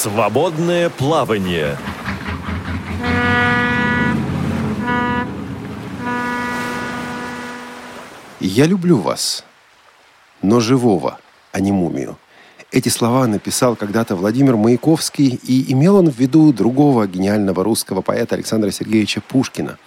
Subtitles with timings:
[0.00, 1.76] Свободное плавание.
[8.38, 9.44] «Я люблю вас,
[10.40, 11.18] но живого,
[11.50, 12.16] а не мумию».
[12.70, 18.36] Эти слова написал когда-то Владимир Маяковский, и имел он в виду другого гениального русского поэта
[18.36, 19.78] Александра Сергеевича Пушкина.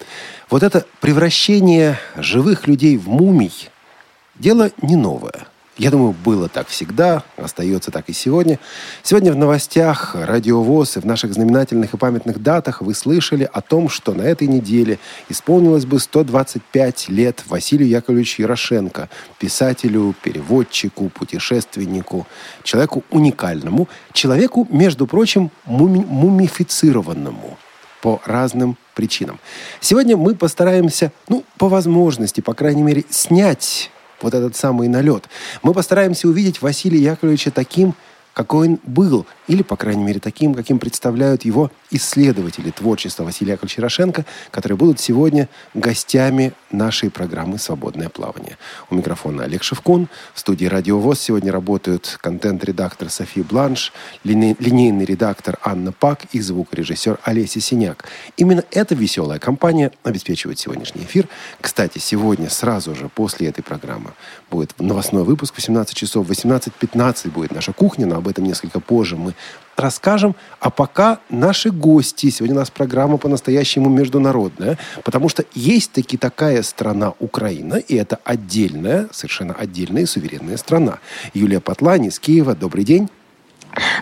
[0.49, 3.69] Вот это превращение живых людей в мумий–
[4.35, 5.47] дело не новое–
[5.82, 8.59] я думаю, было так всегда, остается так и сегодня.
[9.02, 13.89] Сегодня в новостях, радиовоз и в наших знаменательных и памятных датах вы слышали о том,
[13.89, 22.27] что на этой неделе исполнилось бы 125 лет Василию Яковлевичу Ярошенко, писателю, переводчику, путешественнику,
[22.61, 27.58] человеку уникальному, человеку, между прочим, муми- мумифицированному
[28.03, 29.39] по разным причинам.
[29.80, 33.89] Сегодня мы постараемся, ну, по возможности, по крайней мере, снять
[34.23, 35.25] вот этот самый налет.
[35.63, 37.95] Мы постараемся увидеть Василия Яковлевича таким,
[38.34, 43.81] какой он был, или, по крайней мере, таким, каким представляют его исследователи творчества Василия Яковлевича
[43.81, 48.58] Рошенко, которые будут сегодня гостями нашей программы «Свободное плавание».
[48.89, 50.08] У микрофона Олег Шевкун.
[50.33, 53.91] В студии «Радио ВОЗ» сегодня работают контент-редактор София Бланш,
[54.23, 58.05] линейный редактор Анна Пак и звукорежиссер Олеся Синяк.
[58.38, 61.27] Именно эта веселая компания обеспечивает сегодняшний эфир.
[61.59, 64.11] Кстати, сегодня сразу же после этой программы
[64.49, 66.25] будет новостной выпуск в 18 часов.
[66.25, 69.33] В 18.15 будет наша кухня, но об этом несколько позже мы
[69.81, 70.36] расскажем.
[70.59, 72.30] А пока наши гости.
[72.30, 78.20] Сегодня у нас программа по-настоящему международная, потому что есть таки такая страна Украина, и это
[78.23, 81.00] отдельная, совершенно отдельная и суверенная страна.
[81.33, 82.56] Юлия Потлани из Киева.
[82.56, 83.09] Добрый день.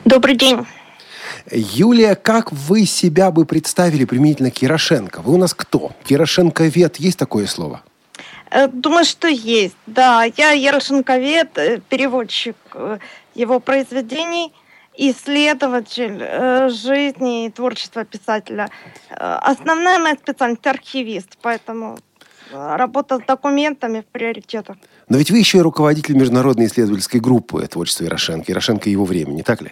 [0.06, 0.66] Добрый день.
[1.52, 5.22] Юлия, как вы себя бы представили применительно к Ярошенко?
[5.22, 5.92] Вы у нас кто?
[6.08, 7.82] Ярошенковед, есть такое слово?
[8.52, 9.76] Э, думаю, что есть.
[9.86, 12.98] Да, я Ярошенковед, э, переводчик э,
[13.36, 14.52] его произведений–
[14.98, 18.70] исследователь э, жизни и творчества писателя.
[19.10, 21.98] Э, основная моя специальность– архивист, поэтому
[22.52, 24.78] э, работа с документами в приоритетах.
[25.08, 28.52] Но ведь вы еще и руководитель международной исследовательской группы творчества Ярошенко.
[28.52, 29.72] Ярошенко и его время, не так ли?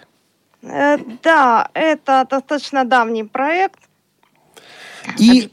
[0.63, 3.79] Э, да, это достаточно давний проект.
[5.17, 5.49] И,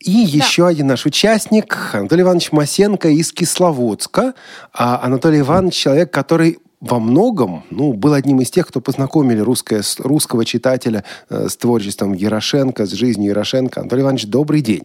[0.00, 0.68] и еще да.
[0.68, 4.34] один наш участник, Анатолий Иванович Масенко из Кисловодска.
[4.72, 9.82] А Анатолий Иванович– человек, который во многом ну, был одним из тех, кто познакомили русское,
[9.98, 13.80] русского читателя э, с творчеством Ярошенко, с жизнью Ярошенко.
[13.80, 14.84] Анатолий Иванович, добрый день.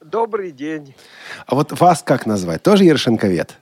[0.00, 0.94] Добрый день.
[1.46, 2.62] А вот вас как назвать?
[2.62, 3.56] Тоже Ярошенковед?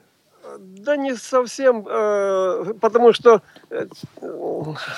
[0.59, 3.85] Да не совсем, э, потому что э,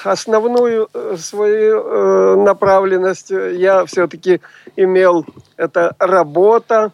[0.05, 4.39] основную э, свою э, направленность я все-таки
[4.77, 5.25] имел.
[5.57, 6.93] Это работа,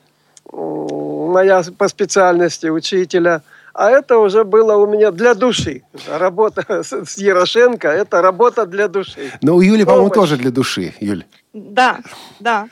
[0.52, 3.44] моя по специальности учителя–
[3.80, 5.84] а это уже было у меня для души.
[6.10, 9.32] Работа с Ярошенко– это работа для души.
[9.42, 11.24] Но у Юли, по-моему, тоже для души, Юль.
[11.52, 12.02] Да,
[12.40, 12.70] да.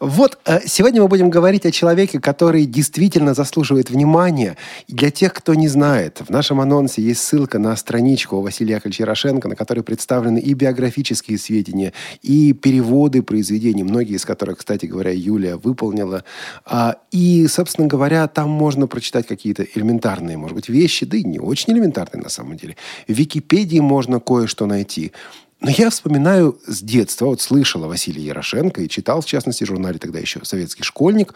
[0.00, 4.56] Вот э, сегодня мы будем говорить о человеке, который действительно заслуживает внимания.
[4.86, 9.32] И для тех, кто не знает, в нашем анонсе есть ссылка на страничку Василия Яковлевича
[9.32, 15.56] на которой представлены и биографические сведения, и переводы произведений, многие из которых, кстати говоря, Юлия
[15.56, 16.24] выполнила.
[16.64, 21.38] А, и, собственно говоря, там можно прочитать какие-то элементарные, может быть, вещи, да и не
[21.38, 22.76] очень элементарные на самом деле.
[23.06, 25.12] В Википедии можно кое-что найти.
[25.60, 27.40] Но я вспоминаю с детства, вот
[27.84, 31.34] о Василии Ярошенко и читал, в частности, в журнале тогда еще «Советский школьник»,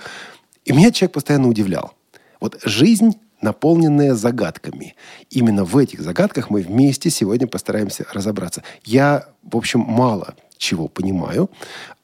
[0.65, 1.95] и меня человек постоянно удивлял.
[2.39, 4.95] Вот жизнь наполненная загадками.
[5.31, 8.63] Именно в этих загадках мы вместе сегодня постараемся разобраться.
[8.85, 11.51] Я, в общем, мало чего понимаю.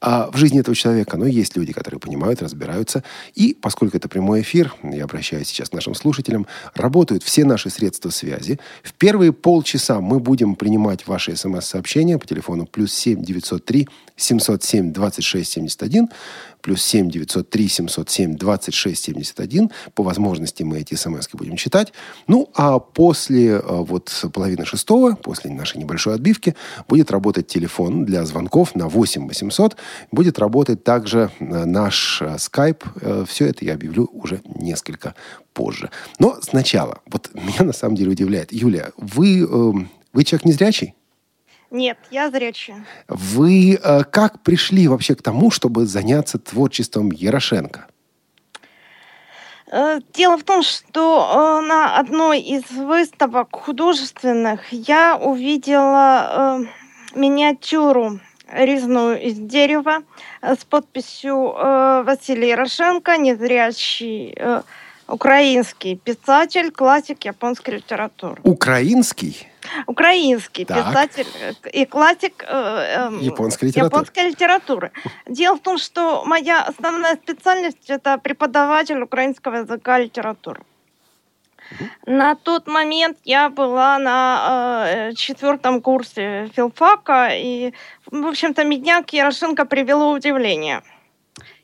[0.01, 3.05] А в жизни этого человека, ну, есть люди, которые понимают, разбираются.
[3.35, 8.09] И поскольку это прямой эфир, я обращаюсь сейчас к нашим слушателям, работают все наши средства
[8.11, 8.59] связи.
[8.83, 15.53] В первые полчаса мы будем принимать ваши смс-сообщения по телефону плюс 7 903 707 26
[15.53, 16.09] 71
[16.67, 19.71] плюс 7 903 707 26 71.
[19.95, 21.93] По возможности мы эти смс будем читать.
[22.27, 26.57] Ну, а после э, вот половины шестого, после нашей небольшой отбивки,
[26.89, 29.77] будет работать телефон для звонков на 8 800.
[30.11, 32.83] Будет работать также э, наш скайп.
[33.01, 35.15] Э, Все это я объявлю уже несколько
[35.53, 35.91] позже.
[36.19, 38.53] Но сначала, вот меня на самом деле удивляет.
[38.53, 40.95] Юлия, вы, эм, вы человек незрячий?
[41.71, 42.85] Нет, я зрячая.
[43.09, 47.87] Вы э, как пришли вообще к тому, чтобы заняться творчеством Ярошенко?
[49.73, 56.61] Э, дело в том, что э, на одной из выставок художественных я увидела
[57.15, 58.21] э, миниатюру
[58.53, 60.03] резную из дерева
[60.41, 64.63] с подписью э, Василий Ярошенко, незрячий э,
[65.09, 68.41] украинский писатель, классик японской литературы.
[68.45, 69.49] Украинский?
[69.87, 70.89] Украинский Так.
[70.89, 74.01] писатель э, и классик э, эм, Японской литературы.
[74.01, 74.93] японской литературы.
[75.27, 80.63] Дело в том, что моя основная специальность это преподаватель украинского языка и литературы.
[82.07, 87.73] На тот момент я была на э, четвертом курсе филфака, и,
[88.07, 90.83] в общем-то, меня к Ярошенко привело удивление.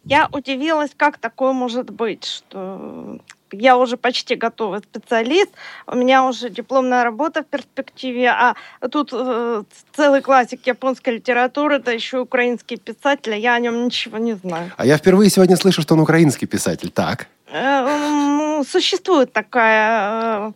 [0.05, 3.21] Я удивилась, как такое может быть, что
[3.53, 5.51] я уже почти готовый специалист,
[5.87, 8.55] у меня уже дипломная работа в перспективе, а
[8.91, 9.63] тут э,
[9.97, 14.71] целый классик японской литературы, да еще украинский писатель, а я о нем ничего не знаю.
[14.77, 16.91] А я впервые сегодня слышу, что он украинский писатель.
[16.91, 17.27] Так.
[17.53, 20.53] Э, Существует такая,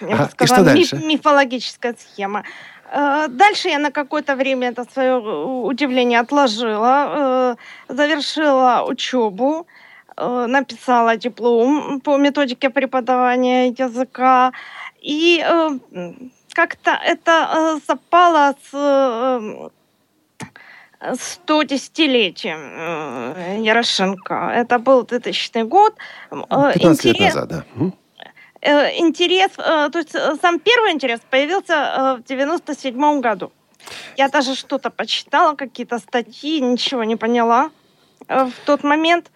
[0.00, 2.44] э, я бы сказала, миф- мифологическая схема.
[2.92, 7.56] Э, Дальше я на какое-то время это свое удивление отложила,
[7.88, 9.66] завершила учебу,
[10.46, 14.52] написала диплом по методике преподавания языка.
[15.00, 15.70] И э,
[16.52, 19.68] как-то это э, совпало с э,
[21.00, 24.50] э, 110-летием э, Ярошенко.
[24.54, 25.94] Это был 2000 год.
[26.30, 27.64] Э, 15 лет интерес- назад, да.
[28.60, 33.52] Э, интерес, э, то есть э, сам первый интерес появился э, в 97 году.
[34.16, 37.70] Я даже что-то почитала, какие-то статьи, ничего не поняла
[38.26, 39.30] э, в тот момент.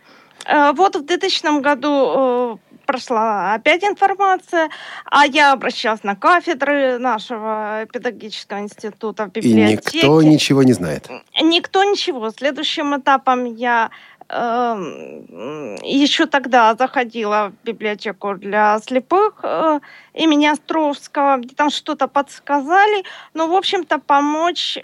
[0.47, 2.57] Э, Вот в 2000 году э,
[2.87, 4.69] прошла опять информация,
[5.05, 9.99] а я обращалась на кафедры нашего педагогического института в И библиотеке.
[9.99, 11.09] никто ничего не знает.
[11.41, 12.31] Никто ничего.
[12.31, 13.91] Следующим этапом я
[14.29, 19.81] эм, еще тогда заходила в библиотеку для слепых э,
[20.15, 23.05] имени Островского, где там что-то подсказали,
[23.35, 24.77] но, в общем-то, помочь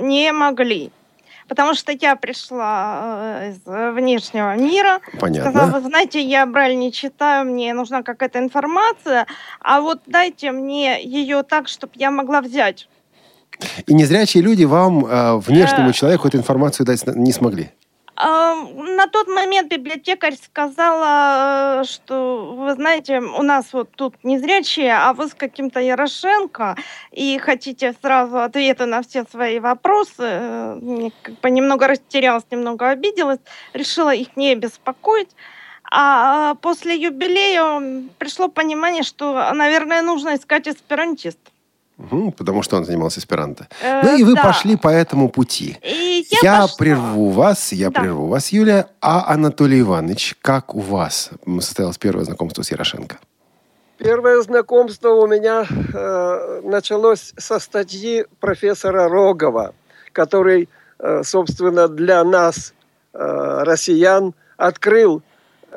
[0.00, 0.90] не могли.
[1.48, 5.70] Потому что я пришла э, из внешнего мира, сказала, Понятно.
[5.72, 9.26] вы знаете, я Брайль не читаю, мне нужна какая-то информация,
[9.60, 12.88] а вот дайте мне ее так, чтобы я могла взять.
[13.86, 15.92] И незрячие люди вам, э, внешнему Э.
[15.92, 17.70] человеку, эту информацию дать не смогли.
[18.16, 24.94] А, На тот момент библиотекарь сказала, э, что, вы знаете, у нас вот тут незрячие,
[24.96, 26.76] а вы с каким-то Ярошенко,
[27.12, 30.22] и хотите сразу ответы на все свои вопросы.
[30.22, 33.40] Э, Как бы немного растерялась, немного обиделась,
[33.74, 35.30] решила их не беспокоить.
[35.90, 41.38] А после юбилея пришло понимание, что, наверное, нужно искать эсперантист.
[41.98, 43.68] Мгм, потому что он занимался эсперанто.
[43.82, 44.42] Э, Ну и вы да.
[44.42, 45.78] пошли по этому пути.
[45.82, 46.76] И я, Я, пошла.
[46.78, 48.00] прерву вас, я Да.
[48.00, 48.86] прерву вас, Юлия.
[49.00, 53.16] А Анатолий Иванович, как у вас состоялось первое знакомство с Ярошенко?
[53.96, 55.64] Первое знакомство у меня
[55.94, 59.72] э, началось со статьи профессора Рогова,
[60.12, 60.68] который,
[60.98, 62.74] э, собственно, для нас,
[63.14, 65.22] э, россиян, открыл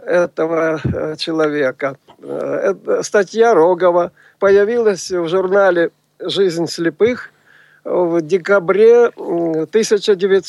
[0.05, 1.95] этого э, человека.
[2.21, 2.73] Э,
[3.03, 7.31] статья Рогова появилась в журнале «Жизнь слепых»
[7.85, 9.65] в декабре м,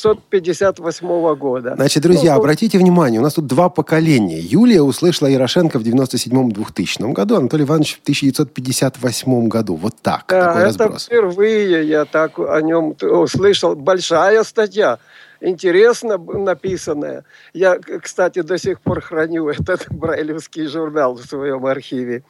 [0.08, 1.74] 1958 года.
[1.76, 4.38] Значит, друзья, Ну, обратите внимание, у нас тут два поколения.
[4.40, 9.76] Юлия услышала Ярошенко в 97-2000 году, Анатолий Иванович в 1958 году.
[9.76, 11.04] Вот так, Да, такой это разброс.
[11.06, 13.76] впервые я так о нем услышал.
[13.76, 14.98] Большая статья,
[15.40, 17.24] интересно написанная.
[17.54, 22.22] Я, кстати, до сих пор храню этот брайлевский журнал в своем архиве.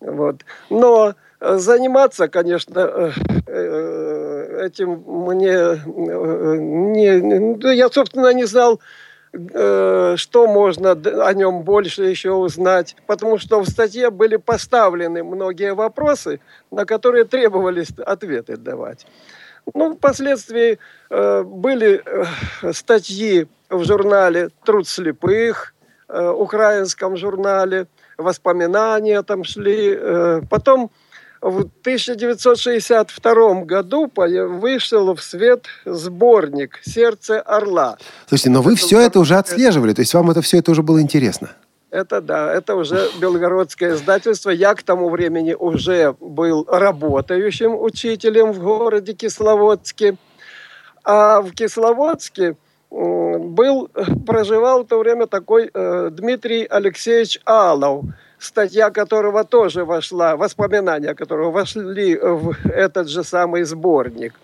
[0.00, 0.44] Вот.
[0.68, 3.10] Но заниматься, конечно, э,
[3.46, 8.80] э, этим мне э, не, да я, собственно, не знал,
[9.32, 15.74] э, что можно о нем больше еще узнать, потому что в статье были поставлены многие
[15.74, 16.40] вопросы,
[16.70, 19.06] на которые требовались ответы давать.
[19.74, 20.78] Ну, впоследствии
[21.10, 25.74] э, были э, статьи в журнале «Труд слепых»,
[26.08, 29.94] э, украинском журнале, воспоминания там шли.
[29.94, 30.90] э, потом
[31.40, 37.96] в 1962 году вышел в свет сборник «Сердце орла».
[38.26, 41.00] Слушайте, но вы все это уже отслеживали, то есть вам это все это уже было
[41.00, 41.50] интересно.
[41.90, 44.50] Это да, это уже белгородское издательство.
[44.50, 50.16] Я к тому времени уже был работающим учителем в городе Кисловодске.
[51.02, 52.56] А в Кисловодске
[52.90, 53.88] был,
[54.26, 58.04] проживал в то время такой э, Дмитрий Алексеевич Алов,
[58.38, 64.34] статья которого тоже вошла, воспоминания которого вошли в этот же самый сборник.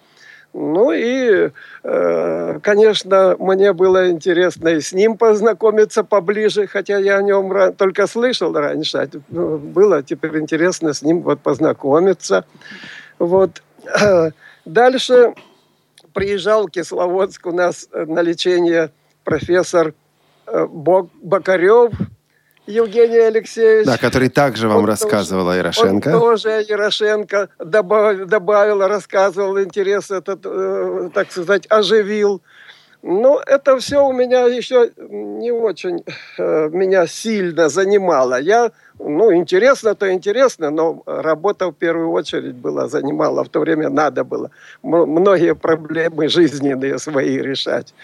[0.56, 1.50] Ну и,
[1.82, 8.06] э, конечно, мне было интересно и с ним познакомиться поближе, хотя я о нем только
[8.06, 8.98] слышал раньше.
[8.98, 12.44] а, ну, Было теперь интересно с ним вот познакомиться.
[13.18, 13.62] Вот.
[14.64, 15.34] Дальше
[16.12, 18.90] приезжал в Кисловодск у нас на лечение
[19.24, 19.92] профессор
[20.46, 21.90] э, Бок- Бокарев,
[22.66, 23.86] Евгений Алексеевич.
[23.86, 26.10] Да, который также вам Он рассказывал о Он Ярошенко.
[26.10, 32.40] тоже Ярошенко добавил, добавил, рассказывал, интерес этот, э, так сказать, оживил.
[33.06, 36.02] Но это все у меня еще не очень
[36.38, 38.40] э, меня сильно занимало.
[38.40, 43.44] Я, ну, интересно, то интересно, но работа в первую очередь была, занимала.
[43.44, 44.50] В то время надо было
[44.82, 47.94] многие проблемы жизненные свои решать.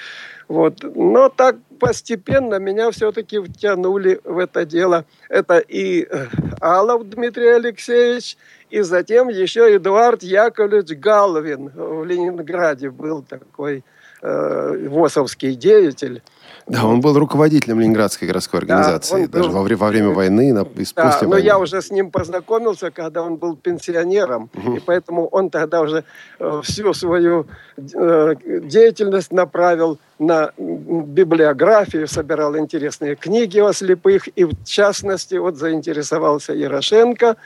[0.51, 0.83] Вот.
[0.97, 5.05] Но так постепенно меня все-таки втянули в это дело.
[5.29, 6.27] Это и э,
[6.61, 8.37] Алов Дмитрий Алексеевич,
[8.69, 13.85] и затем еще Эдуард Яковлевич Галвин в Ленинграде был такой
[14.23, 16.21] э, ВОСовский деятель.
[16.71, 19.23] Да, он был руководителем Ленинградской городской организации.
[19.27, 21.45] был- даже во, вре- во время войны на- и Да, после но войны.
[21.45, 26.05] я уже с ним познакомился, когда он был пенсионером, и поэтому он тогда уже
[26.39, 27.47] э, всю свою
[27.77, 36.53] э, деятельность направил на библиографию, собирал интересные книги о слепых, и в частности вот заинтересовался
[36.53, 37.37] Ярошенко.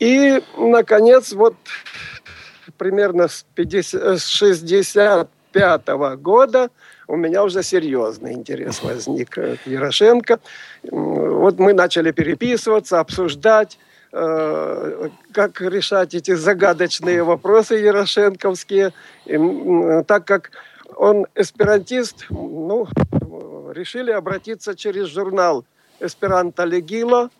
[0.00, 1.54] И, наконец, вот
[2.78, 6.68] примерно с, 50, э, с 65 года
[7.08, 10.38] у меня уже серьезный интерес возник э, к Ярошенко.
[10.90, 13.78] Вот мы начали переписываться, обсуждать,
[14.12, 18.92] э, как решать эти загадочные вопросы ярошенковские.
[19.26, 20.50] И, м, так как
[20.96, 25.64] он эсперантист, ну, э, решили обратиться через журнал
[26.00, 27.30] «Эсперанто Легило»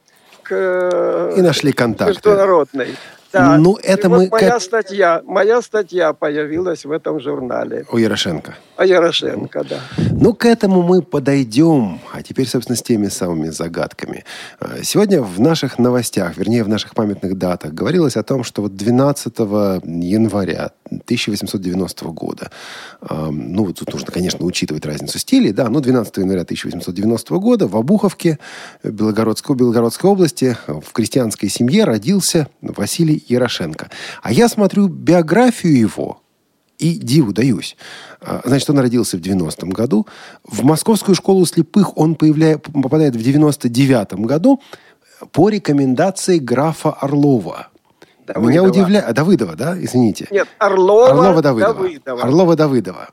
[0.43, 2.15] к э, И нашли контакты.
[2.15, 2.97] международной.
[3.37, 3.59] Да.
[3.59, 7.85] Ну, это И вот мы моя как- статья, моя статья появилась в этом журнале.
[7.93, 8.55] У Ярошенко.
[8.77, 9.79] А Ярошенко, да.
[10.13, 11.99] Ну, к этому мы подойдем.
[12.13, 14.25] А теперь, собственно, с теми самыми загадками.
[14.61, 18.75] Э, Сегодня в наших новостях, вернее, в наших памятных датах, говорилось о том, что вот
[18.77, 22.51] 12 января 1890 года,
[23.11, 27.77] ну, вот тут нужно, конечно, учитывать разницу стилей, да, но 12 января 1890 года в
[27.77, 28.39] Обуховке
[28.83, 33.91] э, Белогородской, Белгородской области э, в крестьянской семье родился Василий Ярошенко.
[34.23, 36.23] А я смотрю биографию его,
[36.79, 37.77] и диву даюсь.
[38.21, 40.07] А, Значит, он родился в 90-м году.
[40.45, 44.61] В Московскую школу слепых он появляет, попадает в 99-м году
[45.33, 47.69] по рекомендации графа Орлова.
[48.27, 48.51] Давыдова.
[48.51, 49.15] Меня удивляет...
[49.15, 49.77] Давыдова, да?
[49.79, 50.27] Извините.
[50.31, 51.75] Нет, Орлова, Орлова Давыдова.
[51.75, 52.23] Давыдова.
[52.23, 53.09] Орлова Давыдова.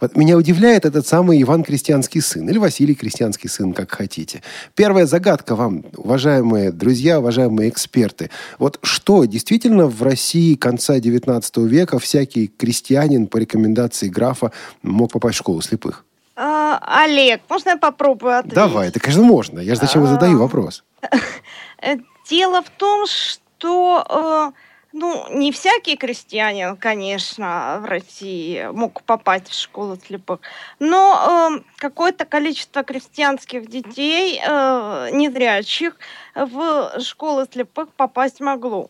[0.00, 2.48] Вот меня удивляет этот самый Иван Крестьянский сын.
[2.48, 4.42] Или Василий Крестьянский сын, как хотите.
[4.74, 8.30] Первая загадка вам, уважаемые друзья, уважаемые эксперты.
[8.58, 15.36] Вот что действительно в России конца 19 века всякий крестьянин по рекомендации графа мог попасть
[15.36, 16.04] в школу слепых?
[16.34, 18.56] А, Олег, можно я попробую ответить?
[18.56, 19.60] Давай, это, конечно, можно.
[19.60, 20.84] Я же зачем и задаю вопрос.
[22.28, 24.52] Дело в том, что э,
[24.92, 30.40] ну, не всякий крестьянин, конечно, в России мог попасть в школу слепых,
[30.78, 35.96] но э, какое-то количество крестьянских детей, э, незрячих,
[36.34, 38.88] в школы слепых попасть могло.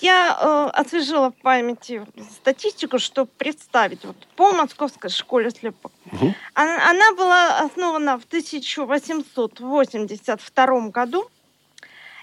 [0.00, 4.04] Я э, освежила в памяти статистику, чтобы представить.
[4.04, 5.90] Вот по Московской школе слепых.
[6.12, 6.32] Мгм.
[6.54, 11.28] Она, она была основана в 1882 году.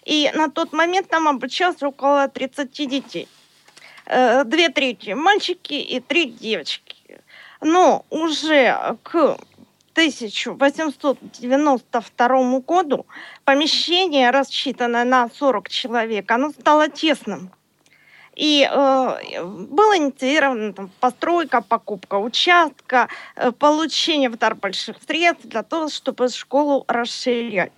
[0.05, 3.27] И на тот момент там обучалось около 30 детей.
[4.05, 6.95] Э, Две трети мальчики и три девочки.
[7.61, 9.37] Но уже к
[9.93, 13.05] 1892 году
[13.43, 17.51] помещение, рассчитанное на 40 человек, оно стало тесным.
[18.35, 25.63] И э, была инициирована там, постройка, покупка участка, э, получение в дар больших средств для
[25.63, 27.73] того, чтобы школу расширять.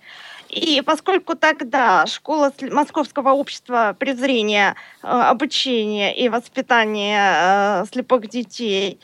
[0.54, 9.00] И поскольку тогда школа Московского общества презрения, э, обучения и воспитания э, слепых детей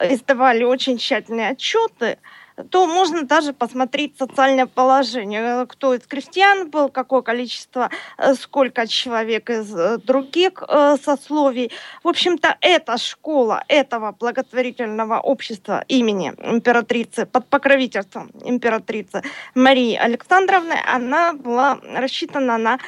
[0.00, 2.16] издавали очень тщательные отчеты,
[2.70, 8.86] то можно даже посмотреть социальное положение, э, кто из крестьян был, какое количество, э, сколько
[8.86, 10.62] человек из э, других
[11.02, 11.70] сословий.
[12.02, 19.22] В общем-то, эта школа этого благотворительного общества имени императрицы, под покровительством императрицы
[19.54, 22.78] Марии Александровны, она была рассчитана на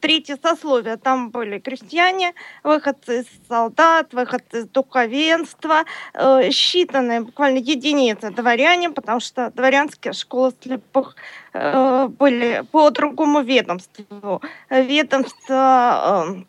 [0.00, 0.96] третье сословие.
[0.96, 9.50] Там были крестьяне, выходцы из солдат, выходцы из духовенства, считанные буквально единицы дворяне, потому что
[9.50, 11.16] дворянские школы слепых
[11.52, 14.42] э, были по другому ведомству.
[14.70, 16.42] Ведомство э,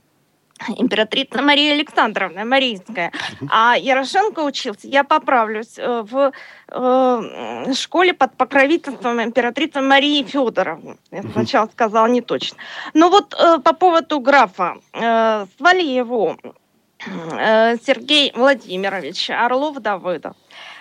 [0.78, 3.12] императрица Мария Александровна, Марийская.
[3.50, 6.32] А Ярошенко учился, я поправлюсь, э, в
[6.70, 10.98] э, школе под покровительством императрицы Марии Федоровны.
[11.12, 12.58] Я сначала сказала не точно.
[12.94, 14.78] Но вот э, по поводу графа.
[14.94, 16.38] Э, звали его
[17.06, 20.36] э, Сергей Владимирович Орлов-Давыдов.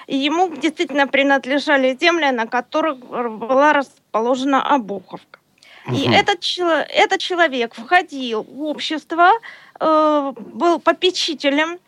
[0.06, 5.38] И ему действительно принадлежали земли, на которых была расположена Обуховка.
[5.86, 5.96] Угу.
[5.96, 6.40] И этот,
[6.88, 9.32] этот человек входил в общество,
[9.80, 11.78] э, был попечителем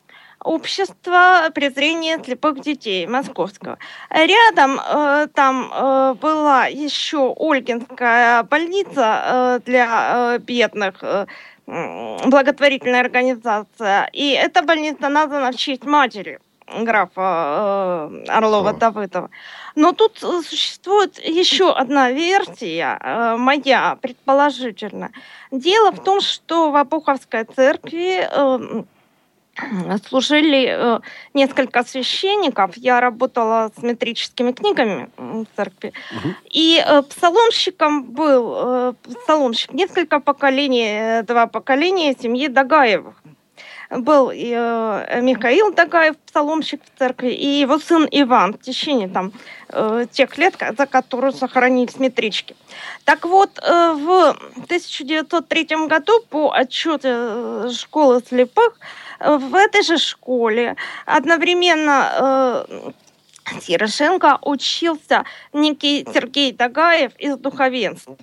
[0.41, 3.79] общества презрения слепых детей московского.
[4.11, 11.27] Рядом э, там э, была еще Ольгинская больница э, для э, бедных, э,
[11.67, 14.11] благотворительная организация.
[14.13, 19.31] И эта больница названа в честь матери графа э, Орлова-Давыдова.
[19.75, 25.11] Но тут э, существует еще одна версия, э, моя, предположительно.
[25.51, 28.85] Дело в том, что в Апуховской церкви э,
[30.09, 31.01] служили э,
[31.35, 32.77] несколько священников.
[32.77, 35.93] Я работала с метрическими книгами в церкви.
[36.17, 36.35] Угу.
[36.51, 38.93] И э, псаломщиком был э,
[39.23, 43.15] псаломщик несколько поколений, два поколения семьи Дагаевых.
[43.97, 49.33] Был Михаил Дагаев, псаломщик в церкви, и его сын Иван в течение там,
[50.11, 52.57] тех лет, за которые сохранились метрички.
[53.05, 58.79] Так вот, в 1903 году по отчету школы слепых
[59.21, 62.91] в этой же школе одновременно э,
[63.61, 68.17] Тирошенко учился некий Сергей Тагаев из духовенства.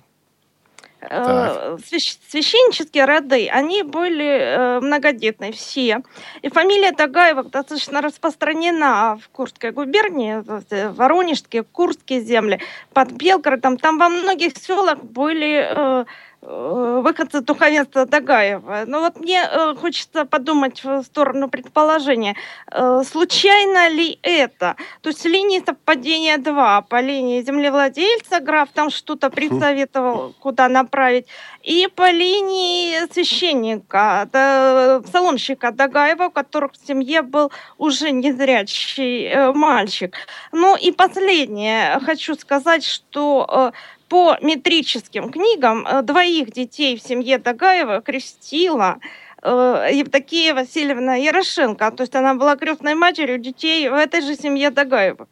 [1.10, 6.02] Э, священнические роды, они были э, многодетные все.
[6.42, 12.60] И фамилия Тагаева достаточно распространена в Курской губернии, в Воронежские, Курские земли,
[12.92, 13.78] под Белгородом.
[13.78, 16.04] Там во многих селах были э, Э,
[16.42, 18.84] выходцы духовенства Дагаева.
[18.86, 22.34] Но вот мне э, хочется подумать в сторону предположения.
[22.70, 24.76] Э, случайно ли это?
[25.02, 26.82] То есть линии совпадения два.
[26.82, 31.26] По линии землевладельца граф там что-то присоветовал, куда направить.
[31.62, 39.52] И по линии священника, да, псаломщика Дагаева, у которых в семье был уже незрячий э,
[39.52, 40.16] мальчик.
[40.50, 42.00] Ну и последнее.
[42.00, 43.72] Хочу сказать, что э,
[44.12, 48.98] по метрическим книгам э, двоих детей в семье Тагаева крестила
[49.40, 51.90] э, Евдокия Васильевна Ярошенко.
[51.92, 55.26] То есть она была крестной матерью детей в этой же семье Тагаева.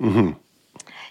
[0.00, 0.34] Угу.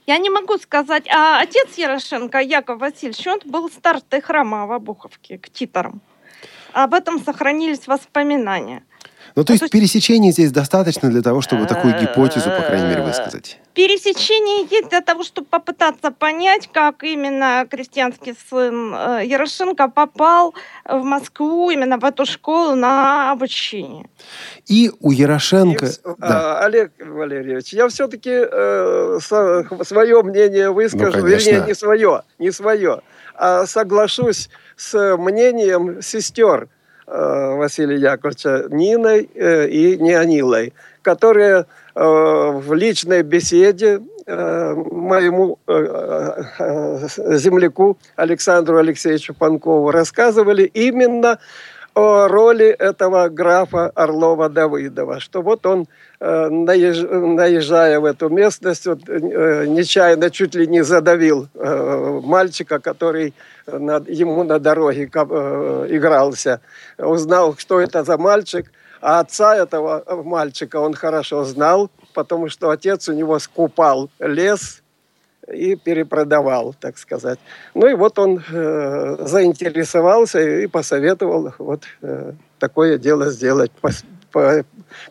[0.07, 5.37] Я не могу сказать, а отец Ярошенко, Яков Васильевич, он был старостой храма в Обуховке,
[5.37, 6.01] к титорам.
[6.73, 8.83] Об этом сохранились воспоминания.
[9.35, 12.87] Ну, то, а есть, то пересечений здесь достаточно для того, чтобы такую гипотезу, по крайней
[12.89, 13.59] мере, высказать?
[13.73, 20.53] Пересечение есть для того, чтобы попытаться понять, как именно крестьянский сын э, Ярошенко попал
[20.85, 24.07] в Москву, именно в эту школу на обучение.
[24.65, 25.87] И у Ярошенко...
[25.87, 26.59] И, да.
[26.59, 33.01] а, Олег Валерьевич, я все-таки э, свое мнение выскажу, ну, вернее, не свое, не свое,
[33.33, 36.69] а соглашусь с мнением сестер
[37.07, 41.65] Василия Яковлевича Ниной э, и Неонилой, которые
[41.95, 45.59] э, в личной беседе моему
[47.37, 51.37] земляку Александру Алексеевичу Панкову рассказывали именно
[51.95, 55.87] о роли этого графа Орлова-Давыдова, что вот он,
[56.19, 63.33] наезжая в эту местность, вот, нечаянно чуть ли не задавил мальчика, который
[63.65, 66.59] ему на дороге э, игрался.
[66.97, 68.71] Узнал, что это за мальчик.
[69.01, 74.81] А отца этого мальчика он хорошо знал, потому что отец у него скупал лес
[75.53, 77.39] и перепродавал, так сказать.
[77.73, 83.71] Ну и вот он э, заинтересовался и посоветовал вот э, такое дело сделать,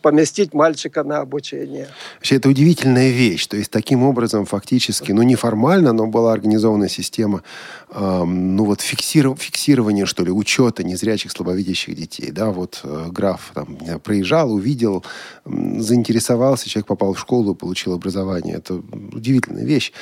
[0.03, 1.89] поместить мальчика на обучение.
[2.17, 3.47] Вообще, это удивительная вещь.
[3.47, 7.43] То есть, таким образом, фактически, ну, неформально, но была организована система,
[7.91, 12.31] э, ну, вот, фиксиров, фиксирования, что ли, учета незрячих, слабовидящих детей.
[12.31, 15.05] Да, вот э, граф там проезжал, увидел,
[15.45, 18.57] э, заинтересовался, человек попал в школу, получил образование.
[18.57, 18.75] Это
[19.13, 19.93] удивительная вещь.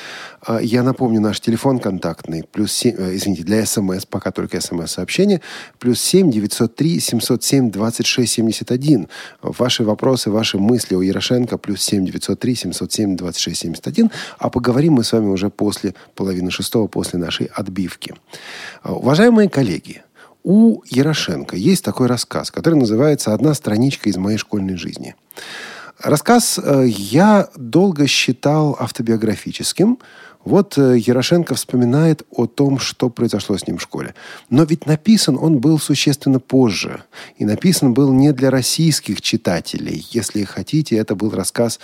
[0.47, 5.41] Э, я напомню, наш телефон контактный, плюс 7, э, извините, для СМС, пока только СМС-сообщение,
[5.79, 9.07] плюс 7 903 707 26 71.
[9.63, 14.11] Ваши вопросы, ваши мысли о Ярошенко плюс 7 903 707 26 71.
[14.37, 18.13] А поговорим мы с вами уже после половины шестого, после нашей отбивки.
[18.81, 20.03] А, уважаемые коллеги,
[20.43, 25.15] у Ярошенко есть такой рассказ, который называется «Одна страничка из моей школьной жизни».
[25.97, 29.97] Рассказ э, я долго считал автобиографическим,
[30.45, 34.13] вот э, Ярошенко вспоминает о том, что произошло с ним в школе.
[34.49, 37.03] Но ведь написан он был существенно позже.
[37.37, 40.05] И написан был не для российских читателей.
[40.11, 41.79] Если хотите, это был рассказ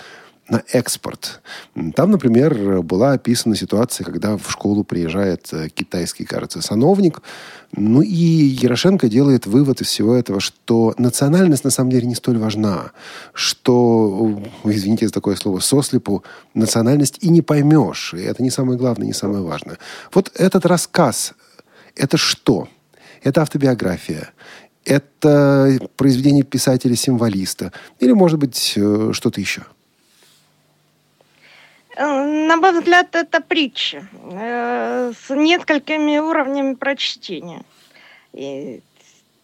[0.50, 1.40] на экспорт.
[1.94, 7.22] Там, например, была описана ситуация, когда в школу приезжает э, китайский, кажется, сановник.
[7.72, 12.38] Ну и Ярошенко делает вывод из всего этого, что национальность на самом деле не столь
[12.38, 12.90] важна,
[13.32, 18.12] что, извините за такое слово, сослепу национальность и не поймешь.
[18.14, 19.78] И это не самое главное, не самое важное.
[20.12, 21.32] Вот этот рассказ
[21.96, 22.68] Это что?
[23.22, 24.30] Это автобиография?
[24.84, 27.72] Это произведение писателя-символиста?
[28.00, 29.62] Или, может быть, э, что-то еще?
[32.00, 37.62] Э, на мой взгляд, это притча э, с несколькими уровнями прочтения.
[38.32, 38.80] И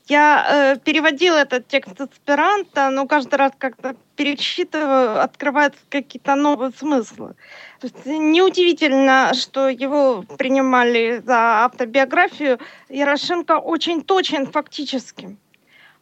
[0.09, 7.35] я э, переводила этот текст аспиранта, но каждый раз как-то перечитываю, открываются какие-то новые смыслы.
[7.81, 12.59] То есть неудивительно, что его принимали за автобиографию.
[12.89, 15.37] Ярошенко очень точен фактически.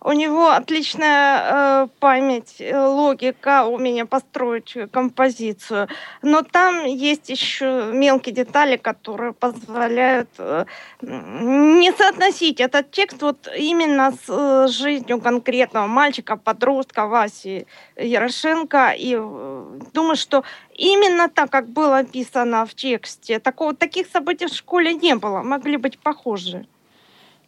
[0.07, 5.89] У него отличная э, память, э, логика, умение построить композицию.
[6.21, 10.67] Но там есть еще мелкие детали, которые позволяют э,
[11.01, 18.91] не соотносить этот текст вот именно с э, жизнью конкретного мальчика, подростка Васи Ярошенко.
[18.91, 24.53] И э, думаю, что именно так, как было описано в тексте, такого, таких событий в
[24.53, 26.67] школе не было, могли быть похожи.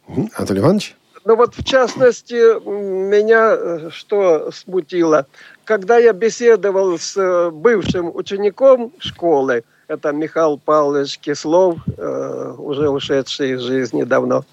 [0.07, 0.96] Анатолий Иванович?
[1.27, 5.25] Ну вот в частности меня э, что смутило,
[5.65, 13.55] когда я беседовал с э, бывшим учеником школы, это Михаил Павлович Кислов, э, уже ушедший
[13.55, 14.45] из жизни давно.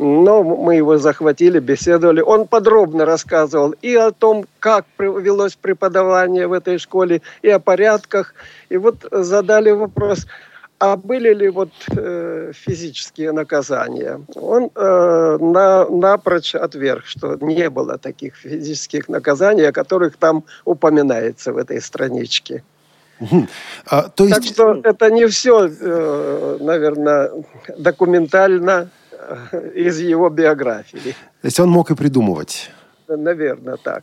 [0.00, 2.20] Но мы его захватили, беседовали.
[2.22, 8.34] Он подробно рассказывал и о том, как велось преподавание в этой школе, и о порядках.
[8.68, 10.26] И вот задали вопрос–
[10.78, 14.20] а были ли вот э, физические наказания?
[14.34, 21.52] Он э, на, напрочь отверг, что не было таких физических наказаний, о которых там упоминается
[21.52, 22.62] в этой страничке.
[23.86, 24.36] А, то есть...
[24.36, 27.30] Так что это не все, э, наверное,
[27.78, 31.14] документально э, из его биографии.
[31.40, 32.70] То есть он мог и придумывать?
[33.08, 34.02] Наверное, так.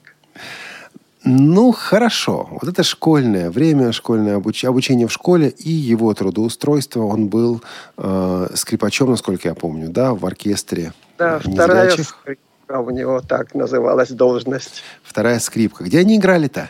[1.26, 2.50] Ну, хорошо.
[2.52, 4.66] Вот это школьное время, школьное обуч...
[4.66, 7.04] обучение в школе и его трудоустройство.
[7.04, 7.62] Он был
[7.98, 14.10] э, скрипачом, насколько я помню, да, в оркестре Да, вторая скрипка у него так называлась
[14.10, 14.84] должность.
[15.02, 15.86] Вторая скрипка.
[15.86, 16.70] Где они играли-то?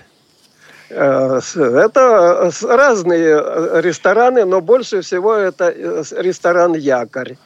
[0.90, 7.38] Э, это разные рестораны, но больше всего это э, ресторан «Якорь».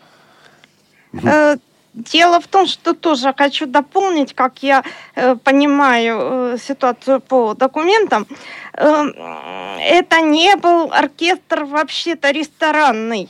[1.98, 4.84] Дело в том, что тоже хочу дополнить, как я
[5.16, 6.20] э, понимаю
[6.54, 8.28] э, ситуацию по документам.
[8.74, 9.04] Э,
[9.80, 13.30] это не был оркестр вообще-то ресторанный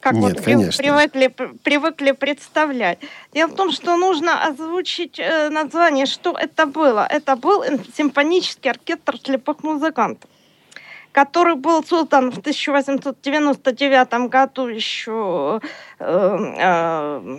[0.00, 0.82] как Нет, вот конечно.
[0.82, 1.28] привыкли,
[1.62, 2.98] привыкли представлять.
[3.32, 7.06] Дело в том, что нужно озвучить э, название, что это было.
[7.08, 7.62] Это был
[7.96, 10.28] симфонический оркестр слепых музыкантов
[11.12, 15.60] который был создан в 1899 году еще
[15.98, 17.38] э, э,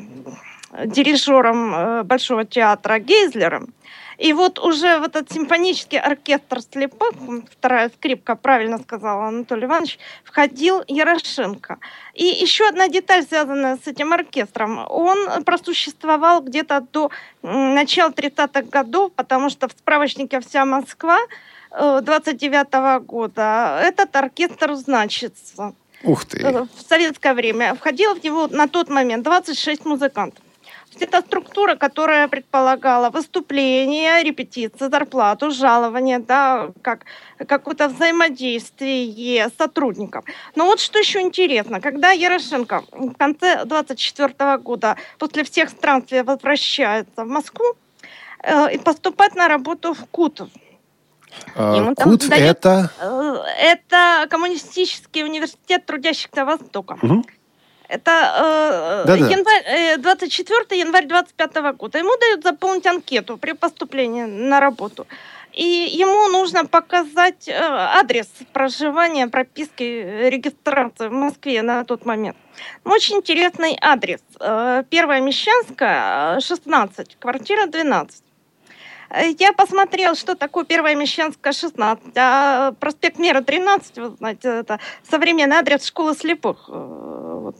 [0.86, 3.74] дирижером э, Большого театра Гейзлером.
[4.18, 7.14] И вот уже в этот симфонический оркестр слепых,
[7.52, 11.80] вторая скрипка, правильно сказал Анатолий Иванович, входил Ярошенко.
[12.14, 14.86] И еще одна деталь, связанная с этим оркестром.
[14.90, 17.10] Он просуществовал где-то до
[17.42, 21.20] начала 30-х годов, потому что в справочнике «Вся Москва»
[21.74, 25.74] 29 -го года этот оркестр значится.
[26.04, 26.38] Ух ты!
[26.40, 27.74] Э, в советское время.
[27.74, 30.44] Входило в него на тот момент 26 музыкантов.
[31.00, 37.06] Это структура, которая предполагала выступление, репетиции, зарплату, жалование, да, как
[37.48, 40.26] какое-то взаимодействие сотрудников.
[40.56, 47.24] Но вот что еще интересно, когда Ярошенко в конце 24 года после всех странствий возвращается
[47.24, 47.66] в Москву
[48.44, 50.50] э, и поступает на работу в Кутов,
[51.56, 52.92] а, КУТ это...
[53.00, 56.98] Э, это коммунистический университет трудящихся Востока.
[57.02, 57.24] Угу.
[57.90, 62.00] Это э, январь, э, 24 январь 25 года.
[62.00, 65.06] Ему дают заполнить анкету при поступлении на работу.
[65.54, 69.84] И ему нужно показать э, адрес проживания, прописки,
[70.30, 72.36] регистрации в Москве на тот момент.
[72.84, 74.22] Очень интересный адрес.
[74.40, 78.24] Э, Первая Мещанская, 16, квартира 12.
[79.14, 84.80] Э, я посмотрел, что такое Первая Мещанская, 16, а проспект Мира, 13, вы знаете, это
[85.10, 86.68] современный адрес школы слепых.
[86.68, 87.58] Э, вот.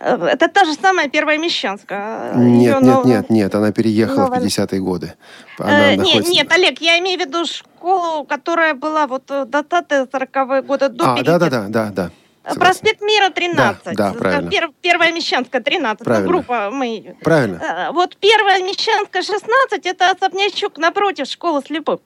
[0.00, 2.34] Э, это та же самая Первая Мещанская.
[2.34, 3.04] Нет, Ее нет, нов...
[3.04, 4.40] нет, нет, она переехала Новая...
[4.40, 5.14] в 50-е годы.
[5.58, 6.30] Она э, находится...
[6.30, 11.12] Нет, нет, Олег, я имею в виду школу, которая была вот до 20-40-е годы, до
[11.12, 12.10] А, да-да-да, да, да.
[12.46, 12.60] Согласен.
[12.60, 13.84] Проспект Мира 13.
[13.84, 14.50] Да, да правильно.
[14.50, 16.04] Пер, первая Мещанская 13.
[16.04, 16.26] Правильно.
[16.26, 17.16] Ну, группа мы.
[17.22, 17.56] Правильно.
[17.56, 22.00] Э, вот первая Мещанская 16 это особнячок напротив школы слепых.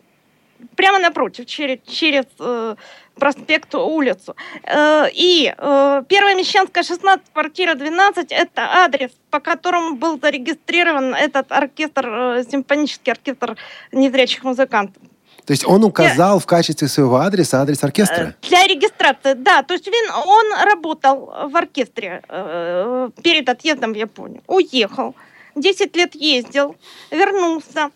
[0.77, 2.77] Прямо напротив, через, через э,
[3.18, 4.37] проспект улицу.
[4.62, 11.51] Э, и э, первая Мещанская 16, квартира 12 это адрес, по которому был зарегистрирован этот
[11.51, 13.57] оркестр, э, симфонический оркестр
[13.90, 15.03] незрячих музыкантов.
[15.48, 18.34] То есть он указал в качестве своего адреса адрес оркестра?
[18.42, 19.62] Э, Для регистрации, да.
[19.62, 19.88] То есть
[20.26, 24.42] он работал в оркестре э, перед отъездом в Японию.
[24.46, 25.14] Уехал,
[25.56, 26.76] 10 лет ездил,
[27.11, 27.90] вернулся,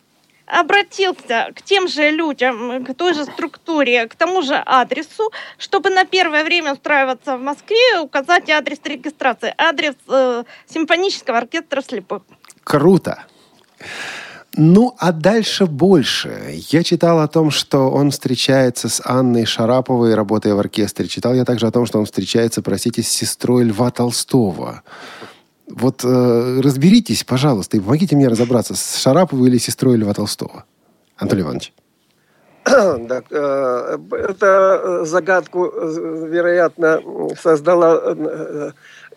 [0.47, 6.07] обратился к тем же людям, к той же структуре, к тому же адресу, чтобы на
[6.07, 12.23] первое время устраиваться в Москве, указать адрес регистрации, адрес э, симфонического оркестра слепых.
[12.65, 13.27] Круто.
[14.55, 16.61] Ну, а дальше больше.
[16.71, 21.09] Я читал о том, что он встречается с Анной Шараповой, работая в оркестре.
[21.09, 24.83] Читал я также о том, что он встречается, простите, с сестрой Льва Толстого.
[25.69, 30.65] Вот э, разберитесь, пожалуйста, и помогите мне разобраться, с Шараповой или сестрой Льва Толстого.
[31.17, 31.73] Анатолий Иванович.
[33.09, 37.01] Так, э, это загадку, э, вероятно,
[37.41, 38.71] создала э,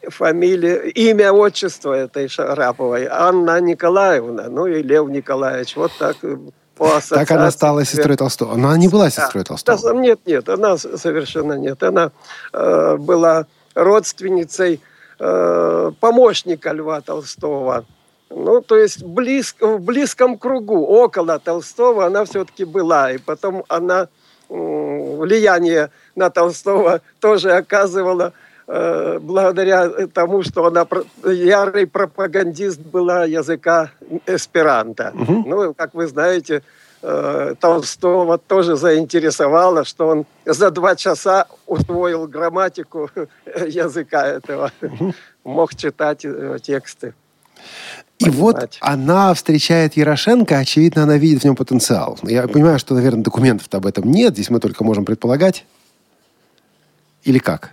[0.10, 3.08] фамилия, имя, отчество этой Шараповой.
[3.10, 5.76] Анна Николаевна, ну и Лев Николаевич.
[5.76, 6.38] Вот так э,
[6.76, 8.56] по Так она стала сестрой Толстого.
[8.56, 9.80] Но она не была сестрой Толстого.
[9.82, 11.82] Да, Нет, нет, она совершенно нет.
[11.84, 12.12] Она
[12.54, 14.82] э, была родственницей
[15.20, 17.86] э, помощника Льва Толстого.
[18.30, 23.12] Ну, то есть близко, в близком кругу, около Толстого она все-таки была.
[23.12, 24.08] И потом она
[24.50, 30.88] м, влияние на Толстого тоже оказывала э, благодаря тому, что она
[31.23, 33.91] ярый пропагандист была языка
[34.25, 35.12] эсперанто.
[35.13, 36.63] Ну, как вы знаете,
[37.06, 43.10] э, Толстого тоже заинтересовало, что он за два часа усвоил грамматику
[43.45, 44.71] языка этого,
[45.43, 47.13] мог читать э, тексты.
[48.17, 48.78] И вот понимать.
[48.82, 52.17] она встречает Ярошенко, очевидно, она видит в нем потенциал.
[52.23, 55.65] Я понимаю, что, наверное, документов-то об этом нет, здесь мы только можем предполагать.
[57.23, 57.71] Или как?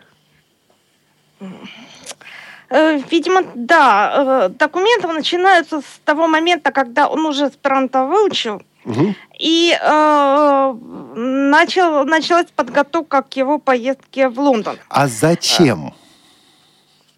[2.71, 4.13] Э, Видимо, да.
[4.47, 9.15] Э, Документы начинаются с того момента, когда он уже эсперанто выучил, Мгм.
[9.39, 10.75] и э,
[11.15, 14.79] начал, началась подготовка к его поездке в Лондон.
[14.89, 15.93] А зачем?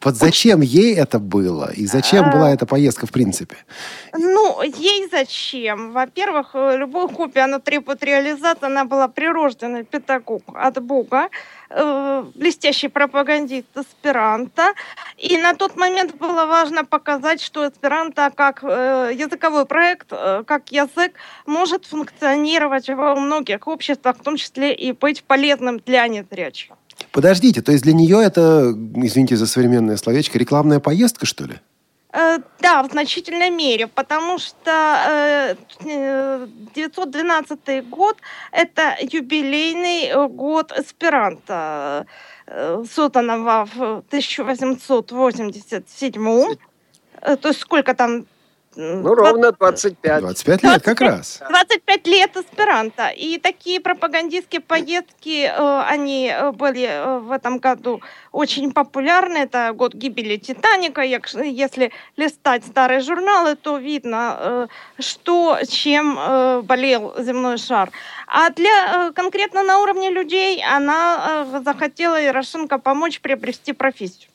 [0.05, 1.73] Вот зачем ей это было?
[1.73, 2.31] И зачем А.
[2.31, 3.57] была эта поездка в принципе?
[4.13, 5.93] Ну, ей зачем?
[5.93, 8.67] Во-первых, э, любая копия, она требует реализации.
[8.67, 11.29] Она была прирожденный педагог от Бога,
[11.71, 14.75] э, блестящий пропагандист эсперанто.
[15.17, 20.71] И на тот момент было важно показать, что эсперанто как э, языковой проект, э, как
[20.71, 21.13] язык,
[21.47, 26.73] может функционировать во многих обществах, в том числе и быть полезным для незрячих.
[27.13, 31.55] Подождите, то есть для нее это, извините за современное словечко, рекламная поездка, что ли?
[32.13, 34.71] Э, Да, в значительной мере, потому что
[35.09, 35.55] э,
[35.85, 38.17] э, 912 год–
[38.53, 42.07] это юбилейный э, год эсперанто,
[42.47, 46.57] э, созданного в 1887
[47.25, 48.27] Э, То есть сколько там?
[48.77, 50.21] Ну, ровно 25.
[50.21, 51.41] 25 лет как раз.
[51.49, 53.09] 25 лет эсперанто.
[53.09, 58.01] И такие пропагандистские поездки, э, они э, были э, в этом году
[58.33, 59.39] очень популярны.
[59.39, 61.03] Это год гибели Титаника.
[61.03, 67.91] Если листать старые журналы, то видно, что, чем болел земной шар.
[68.27, 74.31] А для конкретно на уровне людей она захотела Ярошенко помочь приобрести профессию.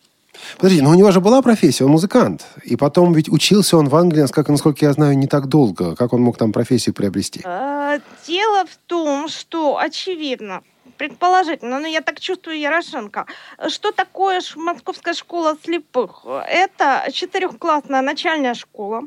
[0.57, 2.45] Подожди, но у него же была профессия, он музыкант.
[2.63, 5.95] И потом ведь учился он в Англии, насколько, насколько я знаю, не так долго.
[5.95, 7.41] Как он мог там профессию приобрести?
[7.45, 10.61] Э, Дело в том, что очевидно,
[10.97, 13.25] предположительно, но я так чувствую Ярошенко,
[13.69, 16.25] что такое Московская школа слепых?
[16.47, 19.03] Это четырехклассная начальная школа,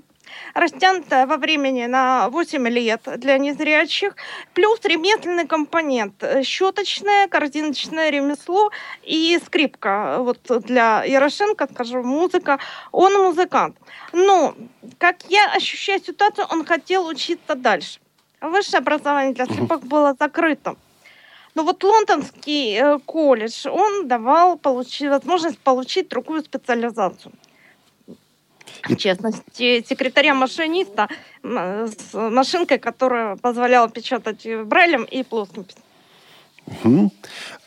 [0.55, 4.17] растянутая во времени на 8 лет для незрячих,
[4.55, 8.71] плюс ремесленный компонент, э, щеточное, корзиночное ремесло
[9.03, 10.19] и скрипка.
[10.21, 12.59] Вот для Ярошенко, скажем, музыка,
[12.93, 13.77] он музыкант.
[14.13, 14.55] Но,
[14.99, 18.01] как я ощущаю ситуацию, он хотел учиться дальше.
[18.41, 20.77] Высшее образование для слепых было закрыто.
[21.55, 27.33] Но вот лондонский э, колледж, он давал получи- возможность получить другую специализацию.
[28.83, 31.09] В частности, секретаря-машиниста
[31.43, 35.67] с машинкой, которая позволяла печатать брайлем и плоским.
[36.85, 37.11] Мгм.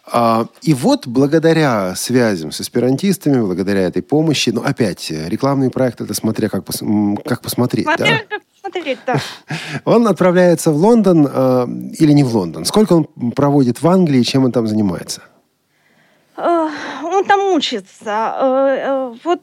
[0.08, 6.00] А, и вот благодаря связям с эсперантистами, благодаря этой помощи, ну опять, э, рекламный проект,
[6.00, 7.98] это смотря как, пос- как посмотреть, да?
[7.98, 9.20] Смотря как смотреть, да.
[9.86, 12.66] Он отправляется в Лондон э, или не в Лондон?
[12.66, 15.22] Сколько он проводит в Англии, чем он там занимается?
[16.38, 16.70] Э,
[17.04, 18.36] Он там учится.
[18.40, 19.42] Э, э, Вот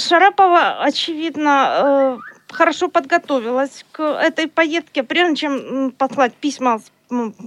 [0.00, 2.20] Шарапова, очевидно,
[2.50, 6.90] хорошо подготовилась к этой поездке, прежде чем послать письма с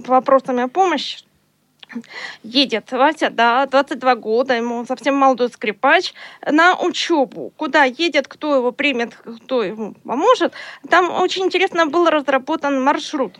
[0.06, 1.24] вопросами о помощи.
[2.44, 6.14] Едет Вася, да, 22 года, ему совсем молодой скрипач,
[6.48, 7.52] на учебу.
[7.56, 10.52] Куда едет, кто его примет, кто ему поможет.
[10.88, 13.38] Там очень интересно был разработан маршрут.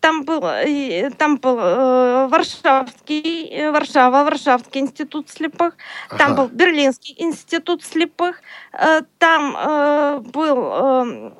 [0.00, 5.74] Там был, э, там был э, Варшавский, э, Варшава, Варшавский институт слепых,
[6.18, 6.34] там Ага.
[6.42, 8.40] был Берлинский институт слепых,
[8.72, 11.30] э, там э, был э,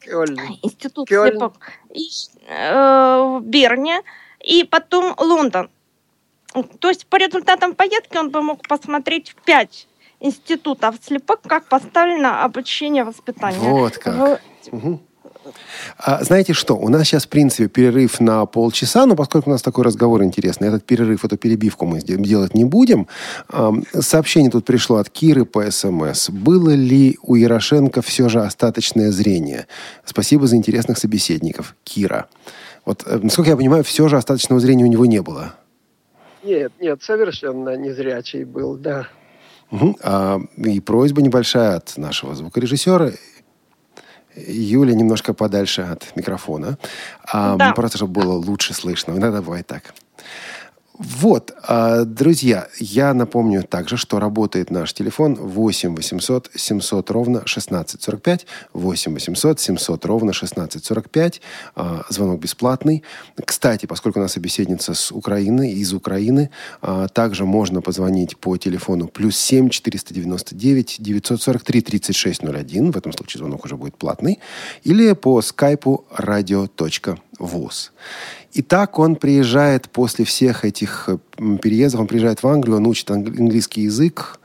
[0.00, 0.38] Кёльн.
[0.62, 1.30] институт Кёльн.
[1.32, 1.52] слепых
[1.94, 2.08] и,
[2.48, 4.02] в Берне,
[4.40, 5.68] и потом Лондон.
[6.80, 9.86] То есть по результатам поездки он бы мог посмотреть в пять
[10.20, 13.60] институтов слепых, как поставлено обучение воспитание.
[13.70, 14.14] Вот как.
[14.14, 14.40] В-
[14.72, 15.00] Мгм.
[15.98, 19.62] А, знаете что, у нас сейчас, в принципе, перерыв на полчаса, но поскольку у нас
[19.62, 23.06] такой разговор интересный, этот перерыв, эту перебивку мы делать не будем.
[23.48, 26.30] Ам, Сообщение тут пришло от Киры по СМС.
[26.30, 29.66] Было ли у Ярошенко все же остаточное зрение?
[30.04, 31.74] Спасибо за интересных собеседников.
[31.84, 32.26] Кира.
[32.84, 35.54] Вот, э, насколько я понимаю, все же остаточного зрения у него не было.
[36.44, 39.08] Нет, нет, совершенно незрячий был, да.
[39.70, 39.96] Мгм.
[40.02, 43.10] А, и просьба небольшая от нашего звукорежиссера.
[44.36, 46.78] Юля немножко подальше от микрофона.
[47.32, 47.72] А, Да.
[47.72, 49.12] Просто, чтобы было лучше слышно.
[49.12, 49.94] Иногда бывает так.
[50.98, 58.46] Вот, а, друзья, я напомню также, что работает наш телефон 8 800 700 ровно 1645.
[58.72, 61.40] 8 800 700 ровно 1645.
[61.74, 63.02] А, Звонок бесплатный.
[63.44, 66.48] Кстати, поскольку у нас собеседница с Украины, из Украины,
[66.80, 72.90] а, также можно позвонить по телефону плюс 7 499 943 3601.
[72.90, 74.38] В этом случае звонок уже будет платный.
[74.82, 77.90] Или по скайпу radio.voz.
[78.58, 81.18] Итак, он приезжает после всех этих э,
[81.62, 84.38] переездов, он приезжает в Англию, он учит англи- английский язык.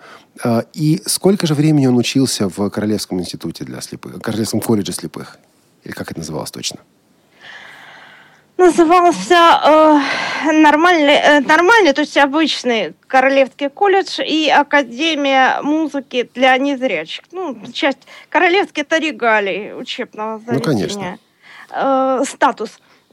[0.43, 5.37] А, И сколько же времени он учился в Королевском институте для слепых, Королевском колледже слепых?
[5.85, 6.79] Или как это называлось точно?
[8.57, 17.23] Назывался э, нормальный, э, нормальный, то есть обычный Королевский колледж и Академия музыки для незрячих.
[17.31, 20.63] Ну, часть Королевский это регалий учебного Ну, заведения.
[20.65, 21.17] конечно.
[21.71, 22.71] Э, статус.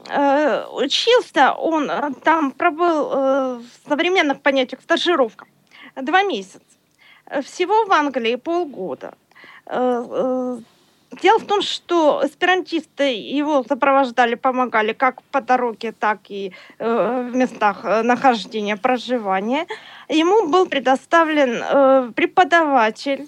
[0.09, 1.91] Э, учился он
[2.23, 5.45] там пробыл э, в современных понятиях стажировка.
[5.95, 6.59] Два месяца.
[7.43, 9.13] Всего в Англии полгода.
[9.65, 10.57] Э, э,
[11.23, 17.83] Дело в том, что эсперантисты его сопровождали, помогали как по дороге, так и в местах
[18.03, 19.65] нахождения, проживания.
[20.07, 23.27] Ему был предоставлен преподаватель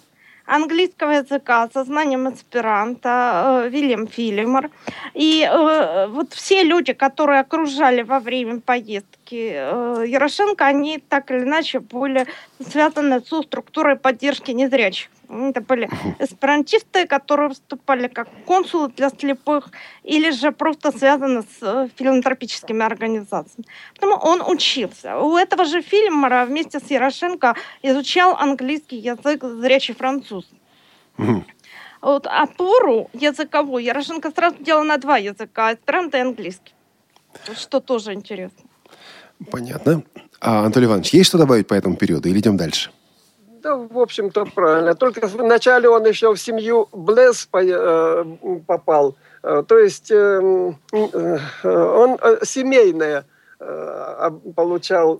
[0.51, 4.69] английского языка со знанием эсперанто э, Вильям Филимор.
[5.13, 11.43] И э, вот все люди, которые окружали во время поездки э, Ярошенко, они так или
[11.43, 12.27] иначе были
[12.59, 15.09] связаны со структурой поддержки незрячих.
[15.31, 15.89] Это были
[16.19, 19.69] эсперантисты, которые выступали как консулы для слепых,
[20.03, 23.65] или же просто связаны с э, филантропическими организациями.
[23.93, 25.17] Потому он учился.
[25.17, 30.45] У этого же Филимора вместе с Ярошенко изучал английский язык зрячий француз.
[32.01, 36.73] Вот опору языковую Ярошенко сразу делал на два языка, эсперанто и английский.
[37.55, 38.65] Что тоже интересно.
[39.49, 40.03] Понятно.
[40.41, 42.91] А, Анатолий Иванович, есть что добавить по этому периоду или идем дальше?
[43.61, 44.95] Да, в общем-то, правильно.
[44.95, 48.25] Только вначале он еще в семью Блесс э,
[48.65, 49.15] попал.
[49.43, 53.25] Э, То есть э, он семейное
[54.55, 55.19] получал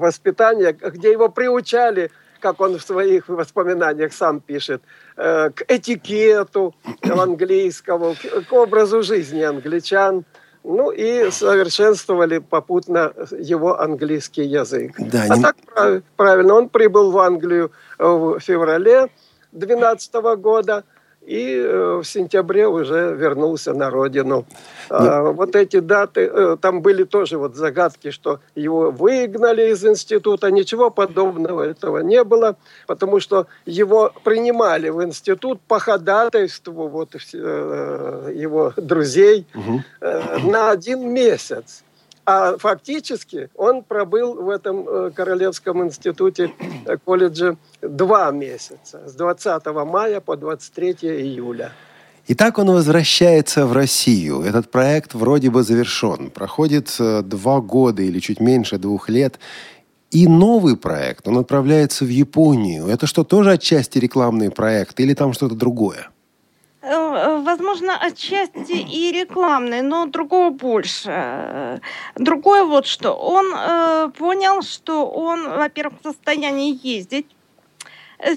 [0.00, 2.10] воспитание, где его приучали,
[2.40, 4.80] как он в своих воспоминаниях сам пишет,
[5.14, 8.16] к этикету английскому,
[8.48, 10.24] к образу жизни англичан.
[10.68, 14.94] Ну и совершенствовали попутно его английский язык.
[14.98, 19.08] Да, А не- так прав- правильно, он прибыл в Англию в феврале
[19.52, 20.82] 2012 года
[21.26, 24.46] и э, в сентябре уже вернулся на родину.
[24.88, 30.50] А, вот эти даты, э, там были тоже вот загадки, что его выгнали из института,
[30.50, 38.32] ничего подобного этого не было, потому что его принимали в институт по ходатайству вот, э,
[38.34, 39.46] его друзей
[40.00, 41.82] э, на один месяц.
[42.26, 46.52] А фактически он пробыл в этом э, Королевском институте
[46.84, 51.70] э, колледже два месяца, с 20 мая по 23 июля.
[52.26, 54.42] Итак, он возвращается в Россию.
[54.42, 56.30] Этот проект вроде бы завершен.
[56.30, 59.38] Проходит э, два года или чуть меньше двух лет.
[60.10, 62.88] И новый проект, он отправляется в Японию.
[62.88, 66.08] Это что, тоже отчасти рекламный проект или там что-то другое?
[66.86, 71.80] Э, Возможно, отчасти и рекламный, но другого больше.
[72.14, 73.12] Другое вот что.
[73.12, 77.26] Он э, понял, что он, во-первых, в состоянии ездить.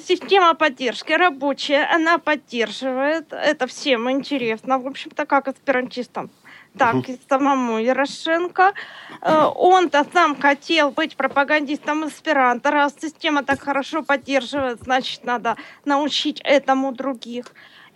[0.07, 3.31] Система поддержки рабочая, она поддерживает.
[3.31, 6.31] Это всем интересно, в общем-то, как аспирантистам
[6.77, 8.73] так и самому Ярошенко.
[9.21, 12.71] Э, Он-то сам хотел быть пропагандистом аспиранта.
[12.71, 17.45] Раз система так хорошо поддерживает, значит, надо научить этому других.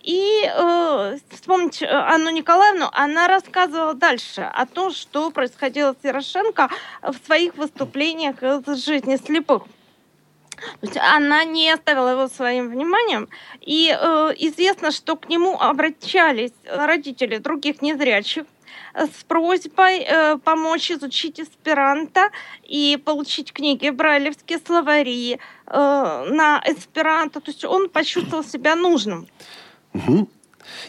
[0.04, 6.70] И э, вспомните Анну Николаевну, она рассказывала дальше о том, что происходило с Ярошенко
[7.02, 9.64] в своих выступлениях из жизни слепых.
[10.82, 13.30] То есть она не оставила его своим вниманием.
[13.62, 18.44] И э, известно, что к нему обращались родители других незрячих
[18.94, 22.30] с просьбой э, помочь изучить эсперанто
[22.64, 27.40] и получить книги брайлевские словари э, на эсперанто.
[27.40, 29.28] То есть он почувствовал себя нужным.
[29.94, 30.28] Угу.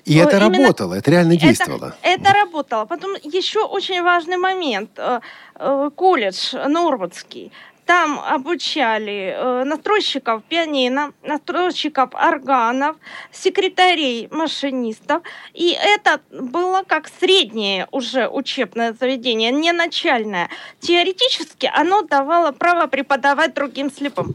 [0.04, 1.96] И это Именно работало, это реально действовало.
[2.02, 2.84] Это, это работало.
[2.84, 4.90] Потом еще очень важный момент.
[4.96, 5.20] Э,
[5.56, 7.52] э, колледж Норвудский.
[7.86, 12.96] Там обучали э, настройщиков пианино, настройщиков органов,
[13.30, 15.22] секретарей, машинистов.
[15.52, 20.48] И это было как среднее уже учебное заведение, не начальное.
[20.80, 24.34] Теоретически оно давало право преподавать другим слепым.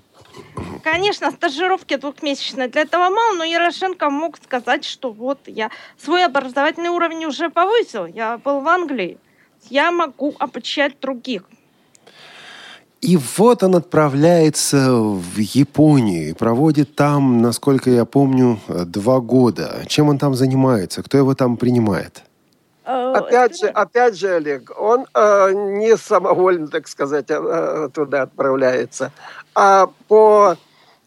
[0.84, 6.90] Конечно, стажировки двухмесячные для этого мало, но Ярошенко мог сказать, что вот я свой образовательный
[6.90, 9.18] уровень уже повысил, я был в Англии,
[9.70, 11.44] я могу обучать других.
[13.02, 19.86] И вот он отправляется в Японию и проводит там, насколько я помню, два года.
[19.88, 21.02] Чем он там занимается?
[21.02, 22.24] Кто его там принимает?
[22.90, 29.12] Э, опять же, опять же, Олег, он э, не самовольно, так сказать, э, туда отправляется,
[29.54, 30.56] а по,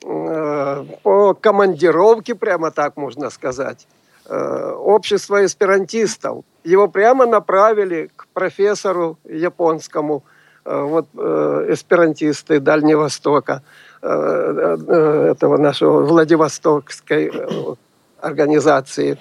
[0.04, 3.86] э, по командировке, прямо так можно сказать,
[4.26, 6.44] э, общество эсперантистов.
[6.64, 10.24] Его прямо направили к профессору японскому–
[10.64, 13.62] Э, вот э, эсперантисты Дальнего Востока,
[14.00, 14.06] э,
[15.32, 17.32] этого нашего Владивостокской
[18.20, 19.18] организации.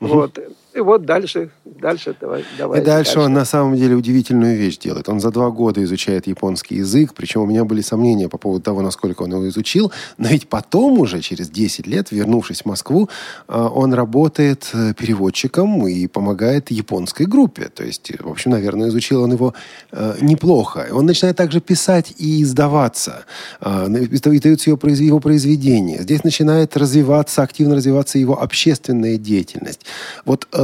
[0.00, 0.06] Mm-hmm.
[0.06, 0.38] Вот.
[0.74, 2.80] И вот дальше, дальше давай, давай.
[2.80, 5.08] И дальше, дальше он на самом деле удивительную вещь делает.
[5.08, 8.82] Он за два года изучает японский язык, причем у меня были сомнения по поводу того,
[8.82, 13.08] насколько он его изучил, но ведь потом уже, через 10 лет, вернувшись в Москву,
[13.46, 17.68] а, он работает э, переводчиком и помогает японской группе.
[17.72, 19.54] То есть, в общем, наверное, изучил он его
[19.92, 20.88] э, неплохо.
[20.90, 23.26] Он начинает также писать и издаваться.
[23.60, 26.02] Э, издаются его, его произведения.
[26.02, 29.86] Здесь начинает развиваться, активно развиваться его общественная деятельность.
[30.24, 30.63] Вот э,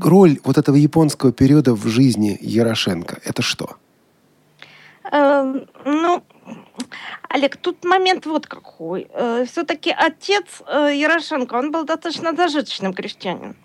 [0.00, 3.76] роль вот этого японского периода в жизни Ярошенко– это что?
[5.12, 6.22] Э, ну,
[7.28, 9.08] Олег, тут момент вот какой.
[9.12, 13.56] Э, Все-таки отец э, Ярошенко, он был достаточно зажиточным крестьянином.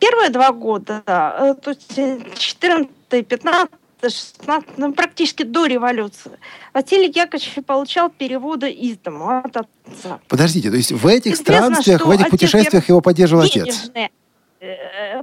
[0.00, 2.88] Первые два года, э, то есть 14
[3.26, 3.70] 15
[4.02, 6.32] 16, ну, практически до революции,
[6.74, 10.18] Василий Яковлевич получал переводы из дома от отца.
[10.26, 13.90] Подождите, то есть в этих Известно, странствиях, в этих путешествиях его поддерживал отец?
[14.62, 15.22] Э,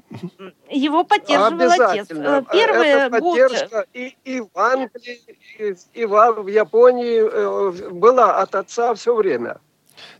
[0.70, 2.08] его поддерживал отец.
[2.12, 5.22] Э, первые Это поддержка и, и в Англии,
[5.58, 9.62] и, и в, Японии э, была от отца все время.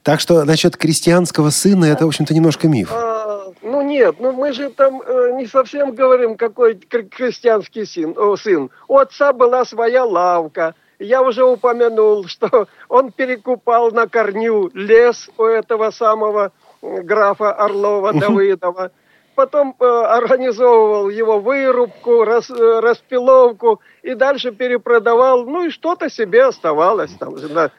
[0.04, 2.94] Так что насчет крестьянского сына это, в общем-то, немножко миф.
[2.94, 8.38] А, ну нет, ну мы же там э, не совсем говорим, какой крестьянский сын, о,
[8.38, 8.70] сын.
[8.88, 10.76] У отца была своя лавка.
[10.98, 18.92] Я уже упомянул, что он перекупал на корню лес у этого самого графа Орлова Давыдова
[19.40, 26.44] потом э, организовывал его вырубку, рас, э, распиловку и дальше перепродавал, ну и что-то себе
[26.44, 27.36] оставалось там.
[27.36, 27.72] На,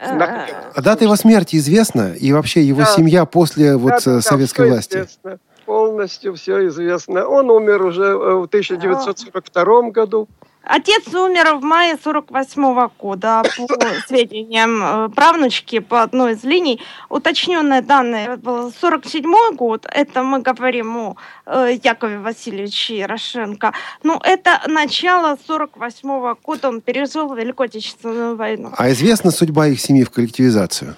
[0.00, 0.46] на...
[0.72, 2.14] А дата его смерти известна?
[2.14, 2.86] И вообще его да.
[2.86, 4.98] семья после вот да, советской власти?
[4.98, 5.38] Известно.
[5.64, 7.26] Полностью все известно.
[7.26, 10.28] Он умер уже э, в 1942 году.
[10.68, 16.80] Отец умер в мае 48 -го года, по сведениям э, правнучки по одной из линий.
[17.08, 23.72] Уточненные данные был 47 год, это мы говорим о э, Якове Васильевиче Ярошенко.
[24.02, 28.72] Ну, это начало 48 -го года, он пережил Великую Отечественную войну.
[28.76, 30.96] А известна судьба их семьи в коллективизацию?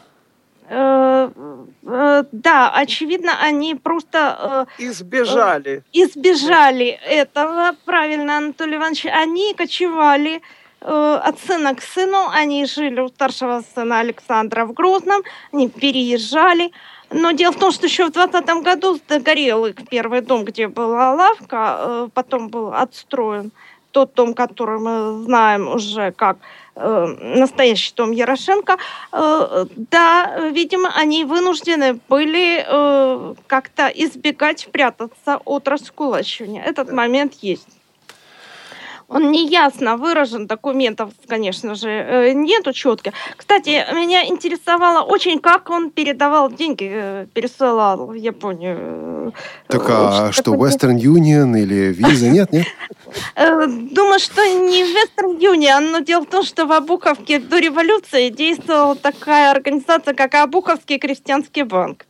[0.71, 0.99] Э,
[1.37, 1.58] Э,
[2.32, 4.66] да, очевидно, они просто...
[4.78, 5.78] Э, избежали.
[5.78, 9.07] Э, избежали этого, правильно, Анатолий Иванович.
[9.07, 10.43] Они кочевали
[10.80, 15.22] от сына к сыну, они жили у старшего сына Александра в Грозном,
[15.53, 16.70] они переезжали.
[17.11, 21.14] Но дело в том, что еще в 20 году сгорел их первый дом, где была
[21.14, 23.51] лавка, потом был отстроен
[23.93, 26.41] тот дом, который мы знаем уже как э,
[26.79, 28.76] настоящий дом Ярошенко,
[29.12, 36.62] э, да, видимо, они вынуждены были э, как-то избегать прятаться от раскулачивания.
[36.62, 37.78] Этот момент есть.
[39.09, 43.15] Он неясно выражен, документов, конечно же, э, нету четко.
[43.39, 48.77] Кстати, меня интересовало очень, как он передавал деньги, э, пересылал в Японию.
[49.29, 49.31] Э,
[49.67, 52.67] так а что, Western Union или Visa, нет, нет?
[53.35, 58.95] Думаю, что не Western Union, но дело в том, что в Обуховке до революции действовала
[58.95, 62.05] такая организация, как Обуховский крестьянский банк.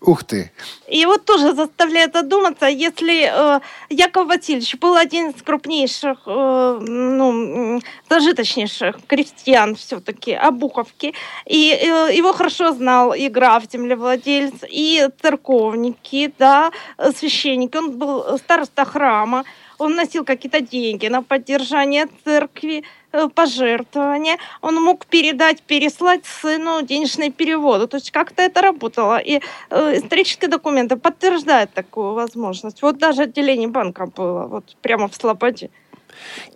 [0.00, 0.50] Ух ты!
[0.88, 7.82] И вот тоже заставляет задуматься, если э, Яков Васильевич был один из крупнейших, э, ну,
[8.08, 11.12] зажиточнейших крестьян все-таки, Обуховки,
[11.44, 16.70] и э, его хорошо знал и граф землевладелец, и церковники, да,
[17.14, 19.44] священники, он был староста храма,
[19.80, 27.32] он носил какие-то деньги на поддержание церкви, Э, пожертвования, он мог передать, переслать сыну денежные
[27.32, 27.88] переводы.
[27.88, 29.18] То есть как-то это работало.
[29.18, 32.82] И э, исторические документы подтверждают такую возможность.
[32.82, 35.70] Вот даже отделение банка было вот прямо в Слободе.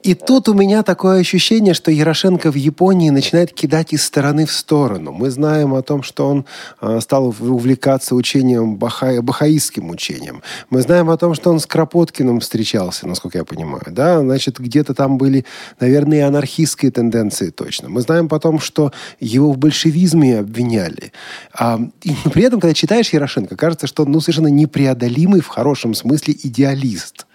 [0.03, 4.53] И тут у меня такое ощущение, что Ярошенко в Японии начинает кидать из стороны в
[4.53, 5.13] сторону.
[5.13, 6.45] Мы знаем о том, что он
[6.81, 9.23] э, стал увлекаться учением баха...
[9.23, 10.43] бахаистским учением.
[10.69, 13.85] Мы знаем о том, что он с Кропоткиным встречался, насколько я понимаю.
[13.89, 14.21] Да?
[14.21, 15.47] Значит, где-то там были,
[15.81, 17.89] наверное, и анархистские тенденции точно.
[17.89, 21.13] Мы знаем потом, что его в большевизме обвиняли.
[21.59, 25.95] А, и при этом, когда читаешь Ярошенко, кажется, что он ну, совершенно непреодолимый в хорошем
[25.95, 27.27] смысле идеалист.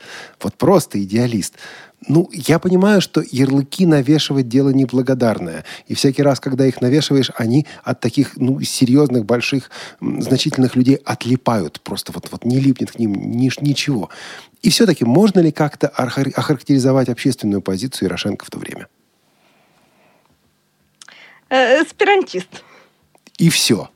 [0.41, 1.55] Вот просто идеалист.
[2.09, 5.63] Ну, я понимаю, что ярлыки навешивать дело неблагодарное.
[5.85, 9.69] И всякий раз, когда их навешиваешь, они от таких, ну, серьезных, больших,
[10.01, 11.79] значительных людей отлипают.
[11.81, 14.09] Просто вот, вот не липнет к ним ни, ничего.
[14.63, 18.87] И все-таки можно ли как-то охарактеризовать общественную позицию Ярошенко в то время?
[21.49, 22.63] Э, эсперантист.
[23.37, 23.87] И все.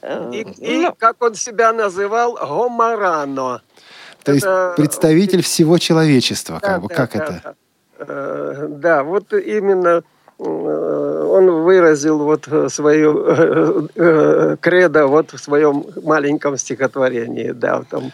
[0.00, 3.60] Э, и, и ну, как он себя называл, гоморано.
[4.28, 7.40] То есть представитель всего человечества, как да, бы, да, как да, это?
[7.44, 7.54] Да.
[8.00, 10.02] Э, да, вот именно
[10.38, 18.12] э, он выразил вот свою э, кредо вот в своем маленьком стихотворении, да, там.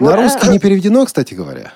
[0.00, 1.72] На русский не переведено, кстати говоря.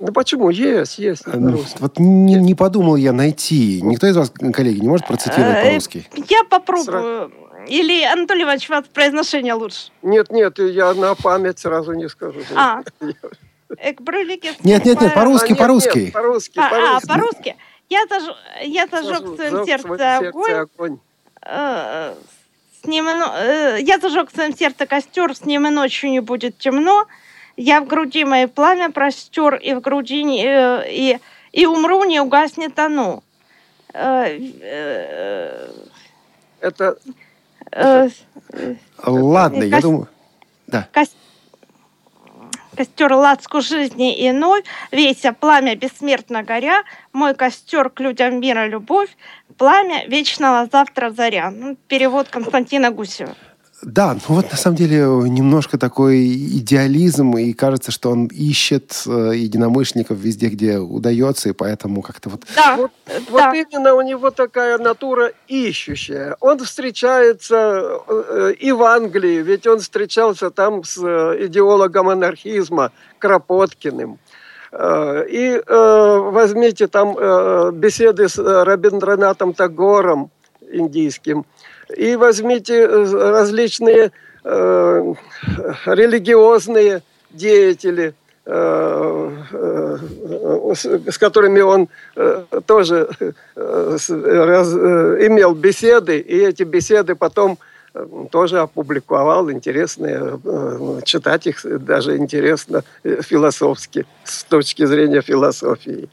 [0.00, 0.50] Ну почему?
[0.50, 1.26] Есть, есть.
[1.26, 3.82] Ну, вот не, не подумал я найти.
[3.82, 6.08] Никто из вас, коллеги, не может процитировать по-русски?
[6.28, 7.32] Я попробую.
[7.68, 9.90] Или, Анатолий Иванович, у вас произношение лучше?
[10.02, 12.40] Нет, нет, я на память сразу не скажу.
[12.54, 13.16] А, нет,
[14.64, 16.10] нет, нет, по-русски, по-русски.
[16.10, 17.56] По-русски, А, по-русски.
[17.88, 18.22] Я, заж...
[18.62, 20.98] я зажег в своем сердце огонь.
[21.42, 22.14] Э,
[22.82, 26.58] с ним, э, я зажег в своем сердце костер, с ним и ночью не будет
[26.58, 27.06] темно.
[27.56, 31.18] Я в груди моей пламя простер, и в груди не, э, и,
[31.52, 33.22] и умру, не угаснет оно.
[33.92, 34.58] Это
[36.60, 36.94] Э,
[39.04, 40.08] Ладно, я думаю...
[40.66, 40.88] Да.
[42.76, 44.62] Костер лацку жизни иной,
[44.92, 49.10] веся пламя бессмертно горя, мой костер к людям мира любовь,
[49.56, 51.50] пламя вечного завтра заря.
[51.50, 53.34] Ну, перевод Константина Гусева.
[53.82, 54.98] Да, ну вот на самом деле
[55.28, 62.02] немножко такой идеализм, и кажется, что он ищет э, единомышленников везде, где удается, и поэтому
[62.02, 62.42] как-то вот...
[62.56, 63.14] Да, вот, да.
[63.30, 66.36] вот именно у него такая натура ищущая.
[66.40, 74.18] Он встречается э, и в Англии, ведь он встречался там с э, идеологом анархизма Кропоткиным.
[74.72, 80.32] Э, и э, возьмите там э, беседы с Рабиндранатом Тагором
[80.68, 81.46] индийским–
[81.96, 84.12] и возьмите э, различные
[84.44, 85.14] э,
[85.86, 88.14] религиозные деятели,
[88.46, 89.98] э, э,
[91.10, 97.58] с которыми он э, тоже э, раз, имел беседы, и эти беседы потом
[98.30, 100.38] тоже опубликовал, интересные,
[101.04, 106.08] читать их даже интересно философски, с точки зрения философии.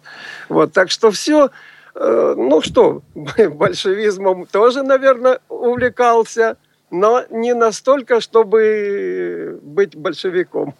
[0.47, 1.51] Вот, так что все Э,
[1.95, 6.57] ну что, большевизмом тоже, наверное, увлекался,
[6.91, 10.75] но не настолько, чтобы быть большевиком.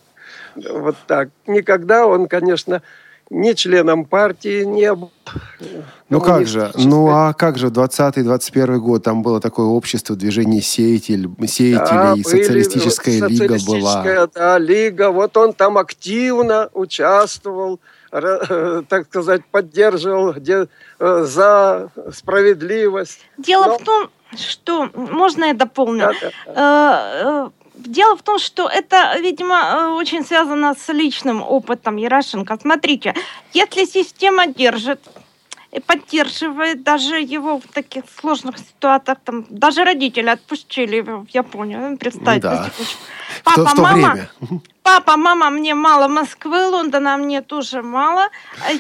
[0.56, 1.30] Вот так.
[1.48, 2.82] Никогда он, конечно,
[3.30, 5.12] не членом партии не был.
[6.10, 11.30] Ну как же, ну а как же 20-21 год, там было такое общество, движение сеятель,
[11.48, 14.28] сеятелей, да, социалистическая, социалистическая лига была.
[14.34, 17.80] Да, лига, вот он там активно участвовал,
[18.90, 23.20] так сказать, поддерживал э, за справедливость.
[23.38, 23.78] Дело Но...
[23.78, 26.00] в том, что можно я дополню?
[26.00, 27.12] Да, да, да.
[27.24, 32.58] Э, э, дело в том, что это, видимо, очень связано с личным опытом Ярошенко.
[32.62, 33.14] Смотрите,
[33.54, 35.00] если система держит
[35.76, 41.98] и поддерживает даже его в таких сложных ситуациях, там, даже родители отпустили его в Японию,
[41.98, 42.42] представьте.
[42.42, 42.72] Да.
[43.44, 44.30] Папа, в то, в то мама, время
[44.84, 48.30] папа, мама, мне мало Москвы, Лондона мне тоже мало.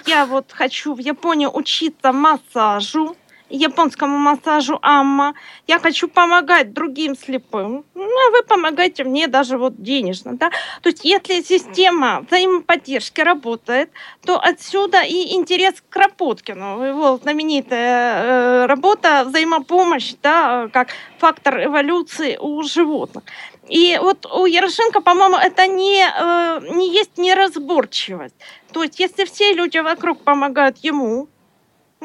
[0.05, 3.15] Я вот хочу в Японию учиться массажу.
[3.49, 5.33] Японскому массажу Амма.
[5.67, 7.85] Я хочу помогать другим слепым.
[7.93, 10.49] Ну, а вы помогаете мне даже вот денежно, да.
[10.81, 13.89] То есть если система взаимоподдержки работает,
[14.25, 16.83] то отсюда и интерес к Кропоткину.
[16.83, 20.89] Его знаменитая э, работа «Взаимопомощь», да, как
[21.19, 23.23] фактор эволюции у животных.
[23.67, 28.35] И вот у Ярошенко, по-моему, это не, э, не есть неразборчивость.
[28.71, 31.27] То есть, если все люди вокруг помогают ему,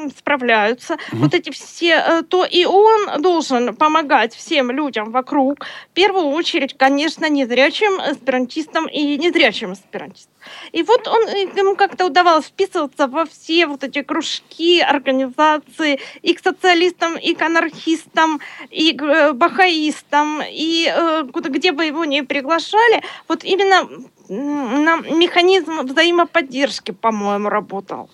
[0.09, 1.17] справляются, mm-hmm.
[1.17, 5.65] вот эти все, э, то и он должен помогать всем людям вокруг.
[5.91, 10.31] В первую очередь, конечно, незрячим аспирантистам и незрячим аспирантистам.
[10.71, 16.39] И вот он, ему как-то удавалось вписываться во все вот эти кружки, организации, и к
[16.39, 18.39] социалистам, и к анархистам,
[18.69, 23.87] и к э, бахаистам, и э, где бы его ни приглашали, вот именно
[24.31, 28.09] на механизм взаимоподдержки, по-моему, работал.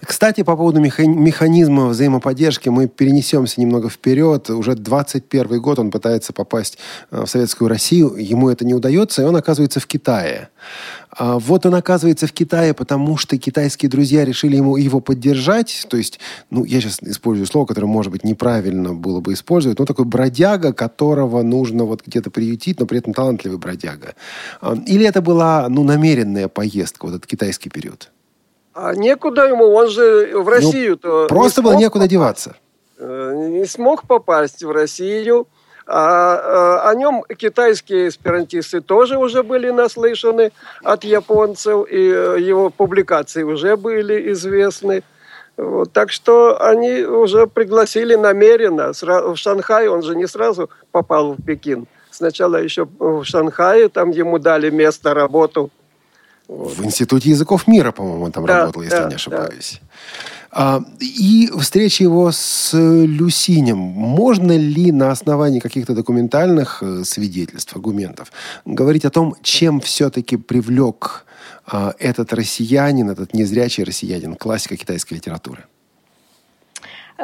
[0.00, 4.50] Кстати, по поводу механизма взаимоподдержки мы перенесемся немного вперед.
[4.50, 6.78] Уже 21 год он пытается попасть
[7.10, 8.16] э, в Советскую Россию.
[8.16, 10.48] Ему это не удается, и он оказывается в Китае.
[11.14, 15.86] А вот он оказывается в Китае, потому что китайские друзья решили ему его поддержать.
[15.88, 16.18] То есть,
[16.50, 20.72] ну, я сейчас использую слово, которое, может быть, неправильно было бы использовать, но такой бродяга,
[20.72, 24.14] которого нужно вот где-то приютить, но при этом талантливый бродяга.
[24.60, 28.10] А, или это была, ну, намеренная поездка, вот этот китайский период?
[28.74, 31.22] А некуда ему, он же в ну, Россию-то...
[31.22, 32.10] Ну, просто было некуда попасть.
[32.10, 32.56] деваться.
[32.98, 35.46] Э, не смог попасть в Россию.
[35.84, 40.52] А, а о нем китайские эсперантисты тоже уже были наслышаны
[40.82, 45.02] от японцев, и э, его публикации уже были известны.
[45.56, 48.92] Вот, так что они уже пригласили намеренно.
[48.92, 51.86] В Шанхай он же не сразу попал в Пекин.
[52.10, 55.70] Сначала еще в Шанхае, там ему дали место, работу–
[56.52, 59.80] в Институте языков мира, по-моему, он там да, работал, если да, не ошибаюсь.
[59.80, 59.88] Да.
[60.54, 63.78] А, и встреча его с Люсинем.
[63.78, 68.30] Можно ли на основании каких-то документальных э, свидетельств, аргументов
[68.66, 71.24] говорить о том, чем все-таки привлек
[71.66, 75.64] а, этот россиянин, этот незрячий россиянин, классика китайской литературы?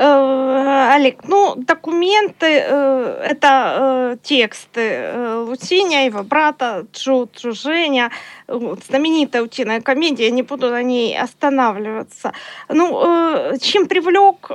[0.00, 3.48] Э, Олег, ну, документы, э, это
[4.12, 8.12] э, тексты Лусиня, его брата Джу Джуженя,
[8.46, 12.32] знаменитая утиная комедия, не буду на ней останавливаться.
[12.68, 14.50] Ну, чем привлек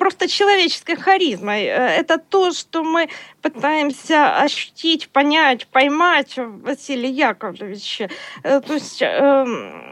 [0.00, 1.64] просто человеческой харизмой.
[1.64, 3.10] Это то, что мы
[3.42, 8.08] пытаемся ощутить, понять, поймать в Василии Яковлевиче.
[8.42, 9.90] То есть эм,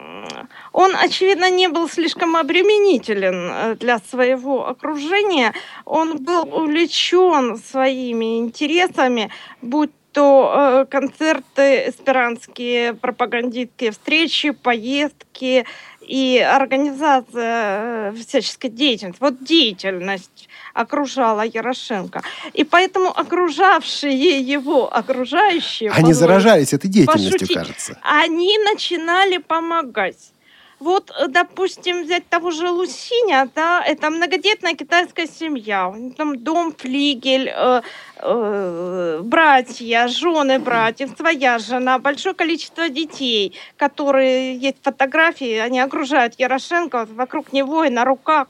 [0.72, 5.52] он, очевидно, не был слишком обременителен э, для своего окружения.
[5.84, 9.30] Он был увлечен своими интересами,
[9.61, 15.66] будь то э, концерты эсперанские, пропагандистские встречи, поездки
[16.09, 19.20] и организация э, всяческой деятельности.
[19.20, 22.22] Вот деятельность окружала Ярошенко.
[22.54, 25.90] И поэтому окружавшие его, окружающие...
[25.90, 27.98] Они заражались этой деятельностью, пошутить, кажется.
[28.02, 30.32] Они начинали помогать.
[30.80, 37.48] Вот, э, допустим, взять того же Лусиня, да, это многодетная китайская семья, там дом, флигель,
[37.48, 37.82] э, э,
[38.20, 47.52] братья, жены братьев, своя жена, большое количество детей, которые есть фотографии, они окружают Ярошенко вокруг
[47.52, 48.48] него и на руках,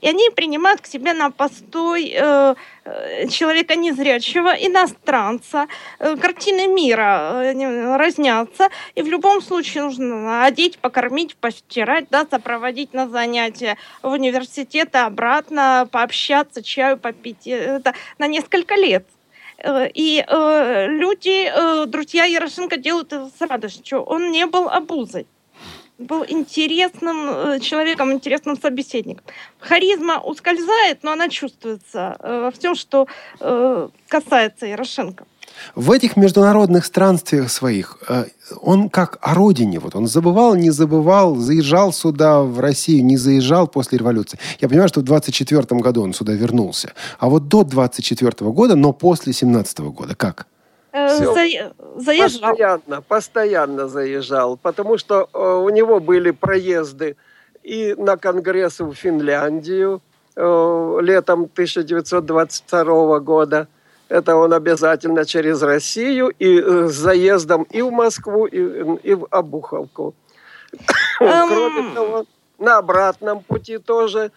[0.00, 2.54] и они принимают к себе на постой э,
[2.84, 5.66] э человека незрячего, иностранца,
[5.98, 12.94] э, картины мира э, разнятся, и в любом случае нужно одеть, покормить, постирать, да, сопроводить
[12.94, 19.01] на занятия в университет, обратно, пообщаться, чаю попить, это на несколько лет.
[19.62, 24.02] Э, и э, люди, э, друзья Ярошенко делают это с радостью.
[24.02, 25.26] Он не был обузой
[25.98, 29.24] был интересным человеком, интересным собеседником.
[29.60, 33.06] Харизма ускользает, но она чувствуется во всем, что
[34.08, 35.26] касается Ярошенко.
[35.74, 38.24] В этих международных странствиях своих э,
[38.60, 43.68] он как о родине, вот он забывал, не забывал, заезжал сюда, в Россию, не заезжал
[43.68, 44.38] после революции.
[44.60, 46.92] Я понимаю, что в 24 году он сюда вернулся.
[47.18, 50.46] А вот до 24 года, но после 17 года, как?
[50.92, 51.34] Э, за...
[51.96, 52.50] Заезжал.
[52.50, 57.16] Постоянно, постоянно заезжал, потому что э, у него были проезды
[57.62, 60.02] и на конгрессы в Финляндию
[60.34, 63.68] летом 1922 года–
[64.12, 68.58] это он обязательно через Россию и э, с заездом и в Москву, и,
[69.10, 70.14] и в Обуховку.
[71.18, 72.24] Кроме того,
[72.58, 74.30] на обратном пути тоже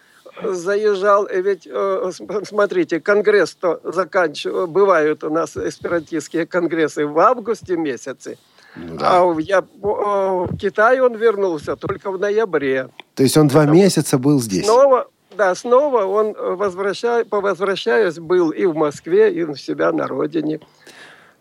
[0.43, 2.11] заезжал, и ведь, э,
[2.43, 8.37] смотрите, конгресс-то заканчивают, бывают у нас эсперантистские конгрессы в августе месяце,
[8.75, 9.21] да.
[9.21, 12.89] А я, в Китай он вернулся только в ноябре.
[13.15, 14.65] То есть он два месяца был здесь?
[14.65, 20.07] Снова да, снова он, возвращая, по возвращаясь, был и в Москве, и у себя на
[20.07, 20.59] родине.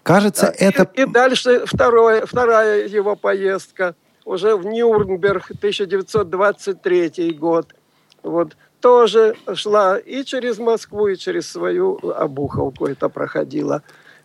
[0.02, 0.90] Кажется, да, это...
[0.94, 7.74] И, и дальше второе, вторая его поездка уже в Нюрнберг, 1923 год.
[8.22, 13.82] Вот тоже шла и через Москву, и через свою Обуховку это проходило.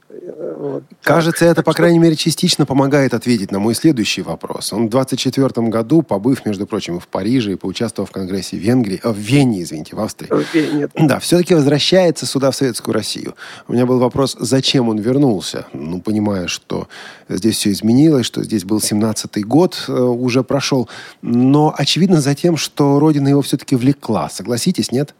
[0.10, 0.84] Вот.
[1.04, 4.74] Кажется, это, по крайней мере, частично помогает ответить на мой следующий вопрос.
[4.74, 8.60] Он в 24 году, побыв, между прочим, и в Париже, и поучаствовав в Конгрессе в
[8.60, 10.30] Венгрии, э, в Вене, извините, в Австрии.
[10.30, 10.90] В Вене.
[10.96, 13.36] Да, все-таки возвращается сюда, в Советскую Россию.
[13.68, 15.68] У меня был вопрос, зачем он вернулся?
[15.74, 16.88] Ну, понимая, что
[17.30, 20.90] здесь все изменилось, что здесь был 17-й год, э, уже прошел.
[21.22, 24.30] Но, очевидно, за тем, что Родина его все-таки влекла.
[24.30, 25.14] Согласитесь, нет?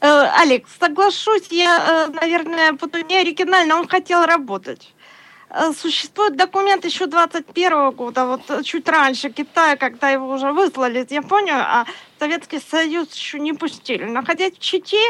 [0.00, 4.94] Э, Алекс, соглашусь, я, э, наверное, буду не оригинально, он хотел работать.
[5.50, 11.10] Э, существует документ еще 21 года, вот чуть раньше Китая, когда его уже выслали из
[11.10, 11.86] Японии, а
[12.18, 14.04] Советский Союз еще не пустили.
[14.04, 15.02] Находясь в Чите,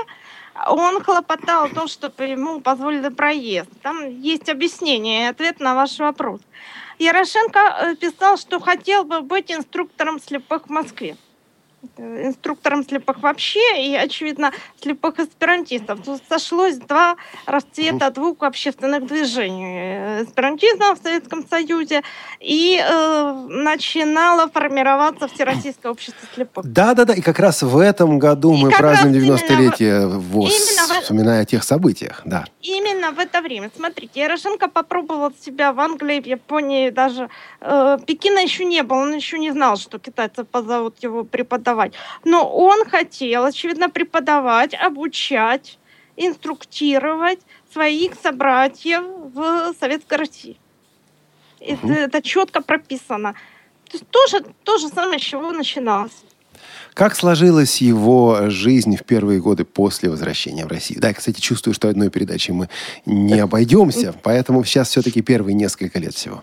[0.67, 3.71] он хлопотал о том, чтобы ему позволили проезд.
[3.83, 6.41] Там есть объяснение и ответ на ваш вопрос.
[6.99, 11.17] Ярошенко писал, что хотел бы быть инструктором слепых в Москве.
[11.97, 14.53] Э, инструктором слепых вообще и, очевидно,
[14.83, 16.01] слепых аспирантистов.
[16.05, 17.17] Тут сошлось два
[17.47, 20.23] расцвета двух общественных движений.
[20.23, 22.03] Эсперантизма в Советском Союзе
[22.39, 26.67] и э, начинало формироваться Всероссийское общество слепых.
[26.67, 31.45] Да-да-да, и как раз в этом году и мы празднуем 90-летие ВОЗ, именно вспоминая о
[31.47, 32.21] тех событиях.
[32.27, 32.45] Да.
[32.61, 33.71] Именно в это время.
[33.75, 37.31] Смотрите, Ярошенко попробовал себя в Англии, в Японии, даже
[37.63, 41.93] э, Пекина еще не было, он еще не знал, что китайцы позовут его преподавать преподавать.
[42.25, 45.79] Но он хотел, очевидно, преподавать, обучать,
[46.17, 47.41] инструктировать
[47.73, 49.03] своих собратьев
[49.35, 50.57] в Советской России.
[51.61, 51.93] Это, угу.
[51.93, 53.35] это четко прописано.
[53.91, 56.25] То есть тоже то же самое, с чего начиналось.
[56.95, 61.01] Как сложилась его жизнь в первые годы после возвращения в Россию?
[61.01, 62.69] Да, я, кстати, чувствую, что одной передачей мы
[63.07, 66.43] не обойдемся, поэтому сейчас все-таки первые несколько лет всего.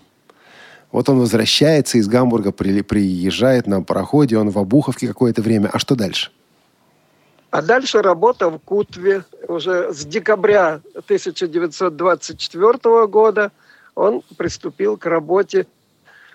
[0.91, 5.69] Вот он возвращается из Гамбурга, при, приезжает на пароходе, он в Обуховке какое-то время.
[5.71, 6.31] А что дальше?
[7.51, 9.23] А дальше работа в Кутве.
[9.47, 13.51] Уже с декабря 1924 года
[13.95, 15.67] он приступил к работе.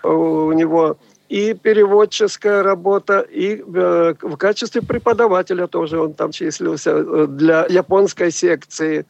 [0.03, 0.99] У него
[1.29, 8.31] и переводческая работа, и э, в качестве преподавателя тоже он там числился э, для японской
[8.31, 9.07] секции.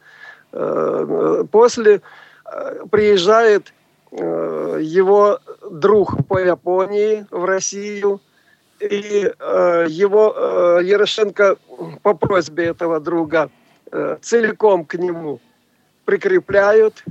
[0.53, 2.01] Э, после
[2.45, 3.82] э, приезжает Э,
[4.13, 5.39] его
[5.71, 8.21] друг по Японии в Россию.
[8.81, 11.57] И э, его э, Ярошенко
[12.03, 13.49] по просьбе этого друга
[13.93, 15.41] э, целиком к нему
[16.05, 17.05] прикрепляют,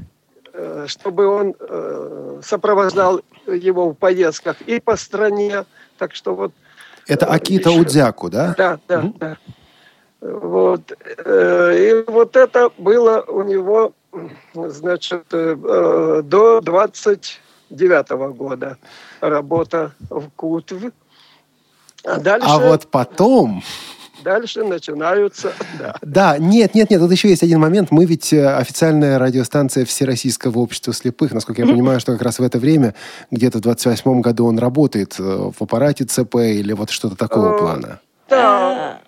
[0.53, 5.63] э, чтобы он э, сопровождал его в поездках и по стране.
[5.97, 6.51] Так что вот...
[7.07, 7.79] Это э, Акита еще...
[7.79, 8.53] Удзяку, да?
[8.57, 9.17] Да, да, mm-hmm.
[9.17, 9.37] да.
[10.21, 10.93] Вот.
[11.25, 13.93] Э, и вот это было у него
[14.53, 18.77] значит, э, до 29 года
[19.19, 20.91] работа в КУТВ.
[22.05, 22.47] А, дальше...
[22.47, 23.63] а вот потом...
[24.23, 25.51] Дальше начинаются...
[25.79, 25.95] Да.
[26.03, 27.89] да, нет, нет, нет, тут еще есть один момент.
[27.89, 31.33] Мы ведь э, официальная радиостанция Всероссийского общества слепых.
[31.33, 32.93] Насколько я понимаю, что как раз в это время,
[33.31, 37.99] где-то в 28 году он работает в аппарате ЦП или вот что-то такого плана.
[38.29, 39.01] Да,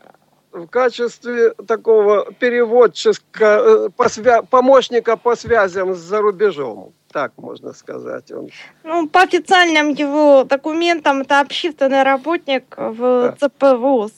[0.63, 6.93] в качестве такого переводчика, э, помощника по связям с рубежом.
[7.11, 8.31] Так можно сказать.
[8.31, 8.49] Он.
[8.83, 13.47] Ну, по официальным его документам, это общественный работник в да.
[13.49, 14.11] ЦП ВОЗ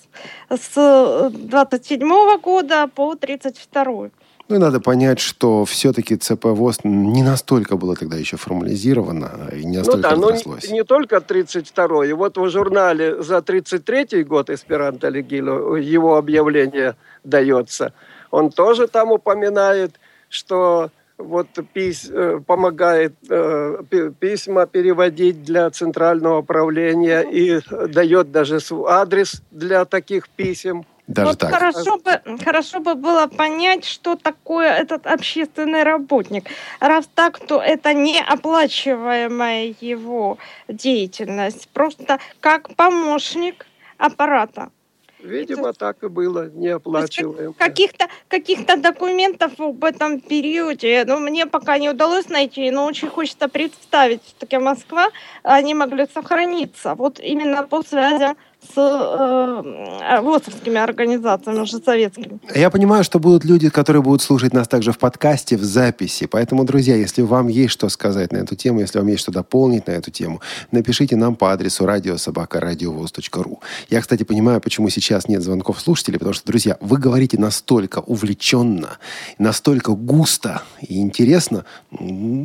[0.49, 4.11] с 27 года по 32
[4.47, 9.65] ну и надо понять, что все-таки ЦП ВОЗ не настолько было тогда еще формализировано и
[9.65, 10.63] не настолько ну да, разрослось.
[10.63, 12.13] Ну не, не только 32-й.
[12.13, 17.93] Вот в журнале за 33-й год Эсперанто Легило его объявление дается.
[18.29, 23.81] Он тоже там упоминает, что вот пись, э, помогает э,
[24.19, 30.85] письма переводить для центрального управления и дает даже адрес для таких писем.
[31.07, 31.51] Даже вот так.
[31.51, 36.49] Хорошо бы, хорошо бы было понять, что такое этот общественный работник.
[36.79, 40.37] Раз так, то это не оплачиваемая его
[40.67, 44.71] деятельность, просто как помощник аппарата.
[45.19, 45.79] Видимо, это...
[45.79, 47.53] так и было, неоплачиваемое.
[47.53, 53.47] Каких-то каких документов об этом периоде, ну, мне пока не удалось найти, но очень хочется
[53.47, 55.09] представить, все-таки Москва,
[55.43, 56.95] они могли сохраниться.
[56.95, 58.37] Вот именно по связям
[58.73, 62.39] с э, ВОСовскими организациями, уже советскими.
[62.53, 66.25] Я понимаю, что будут люди, которые будут слушать нас также в подкасте, в записи.
[66.25, 69.87] Поэтому, друзья, если вам есть что сказать на эту тему, если вам есть что дополнить
[69.87, 70.41] на эту тему,
[70.71, 73.61] напишите нам по адресу радиособакарадиовоз.ру.
[73.89, 78.97] Я, кстати, понимаю, почему сейчас нет звонков слушателей, потому что, друзья, вы говорите настолько увлеченно,
[79.37, 81.65] настолько густо и интересно,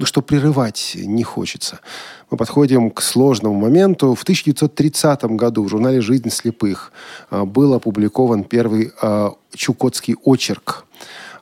[0.05, 1.81] что прерывать не хочется
[2.31, 4.15] мы подходим к сложному моменту.
[4.15, 6.93] В 1930 году в журнале «Жизнь слепых»
[7.31, 10.85] а, был опубликован первый а, чукотский очерк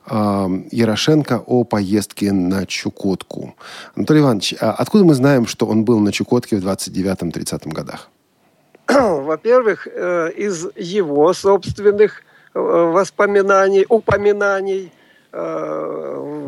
[0.05, 3.55] а, Ярошенко о поездке на Чукотку.
[3.95, 8.09] Анатолий Иванович, откуда мы знаем, что он был на Чукотке в 29-30 годах?
[8.87, 12.23] Во-первых, э, из его собственных
[12.55, 14.91] э, воспоминаний, упоминаний,
[15.31, 16.47] э,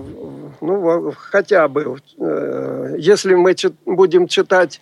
[0.61, 3.55] ну, хотя бы, э, если мы
[3.85, 4.79] будем читать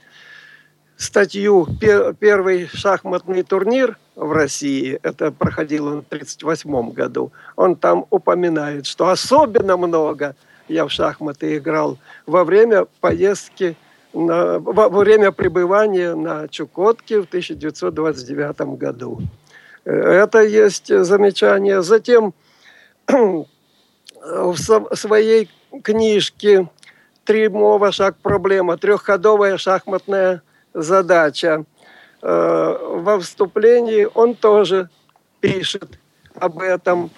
[0.98, 1.68] статью
[2.20, 9.08] «Первый шахматный турнир в России», это проходил он в 1938 году, он там упоминает, что
[9.08, 10.36] особенно много
[10.68, 13.76] я в шахматы играл во время поездки,
[14.14, 19.22] на, во время пребывания на Чукотке в 1929 году.
[19.86, 21.82] Э, это есть замечание.
[21.82, 22.34] Затем
[23.08, 24.58] в
[24.96, 25.50] своей
[25.84, 26.68] книжке
[27.26, 27.92] «Три мова.
[27.92, 28.78] Шаг проблема.
[28.78, 30.42] Трехходовая шахматная
[30.74, 31.66] задача».
[32.22, 34.90] Э, во вступлении он тоже
[35.40, 36.00] пишет
[36.36, 37.12] об этом,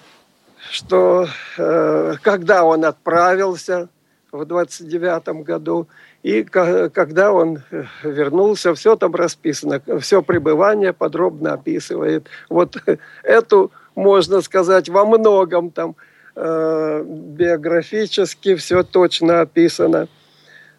[0.70, 1.26] что
[1.58, 3.88] э, когда он отправился
[4.30, 5.88] в 29 году
[6.22, 12.28] и когда он э, вернулся, все там расписано, все пребывание подробно описывает.
[12.48, 12.76] Вот
[13.24, 15.96] эту, можно сказать, во многом там
[16.34, 20.08] э, биографически все точно описано.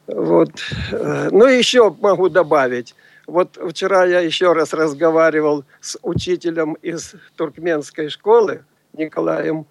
[0.07, 0.51] Вот.
[0.91, 2.95] Э, ну, еще могу добавить.
[3.25, 9.65] Вот вчера я еще раз разговаривал с учителем из туркменской школы Николаем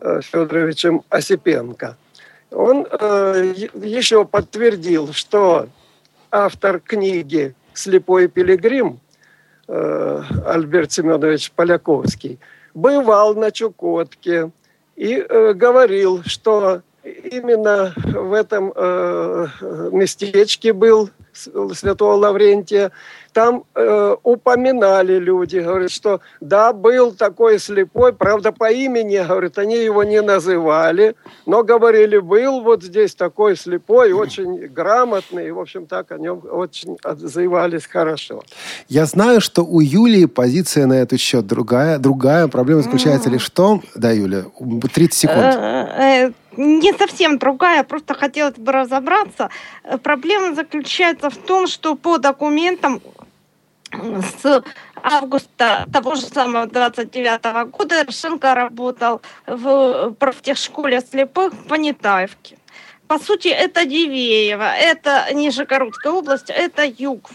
[0.00, 1.96] э, Федоровичем Осипенко.
[2.50, 5.68] Он э, еще подтвердил, что
[6.30, 9.00] автор книги «Слепой пилигрим»
[9.68, 12.38] э, Альберт Семенович Поляковский
[12.72, 14.50] бывал на Чукотке,
[14.96, 19.46] и э, говорил, что именно в этом э,
[19.92, 22.90] местечке был святого Лаврентия,
[23.36, 29.76] там э, упоминали люди, говорят, что да, был такой слепой, правда, по имени, говорят, они
[29.76, 35.84] его не называли, но говорили, был вот здесь такой слепой, очень грамотный, и, в общем,
[35.84, 38.42] так о нем очень отзывались хорошо.
[38.88, 41.98] Я знаю, что у Юлии позиция на этот счет другая.
[41.98, 43.82] Другая проблема заключается лишь в том...
[43.94, 44.44] Да, Юля,
[44.94, 45.44] 30 секунд.
[45.44, 49.50] Э, э, не совсем другая, просто хотелось бы разобраться.
[50.02, 53.00] Проблема заключается в том, что по документам
[53.92, 54.64] с
[55.02, 62.58] августа того же самого 29 -го года Ршенко работал в профтехшколе слепых Понятаевке.
[63.06, 67.30] По сути, это Дивеево, это Нижегородская область, это юг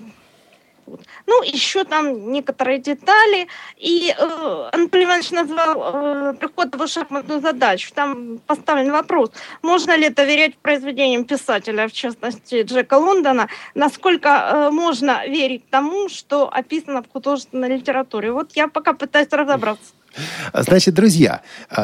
[1.28, 3.48] ну, еще там некоторые детали.
[3.78, 7.92] И э, Анатолий Иванович назвал э, приходовую шахматную задачу.
[7.94, 15.28] Там поставлен вопрос, можно ли доверять произведениям писателя, в частности Джека Лондона, насколько э, можно
[15.28, 18.32] верить тому, что описано в художественной литературе.
[18.32, 19.94] Вот я пока пытаюсь разобраться.
[20.53, 21.41] Значит, друзья,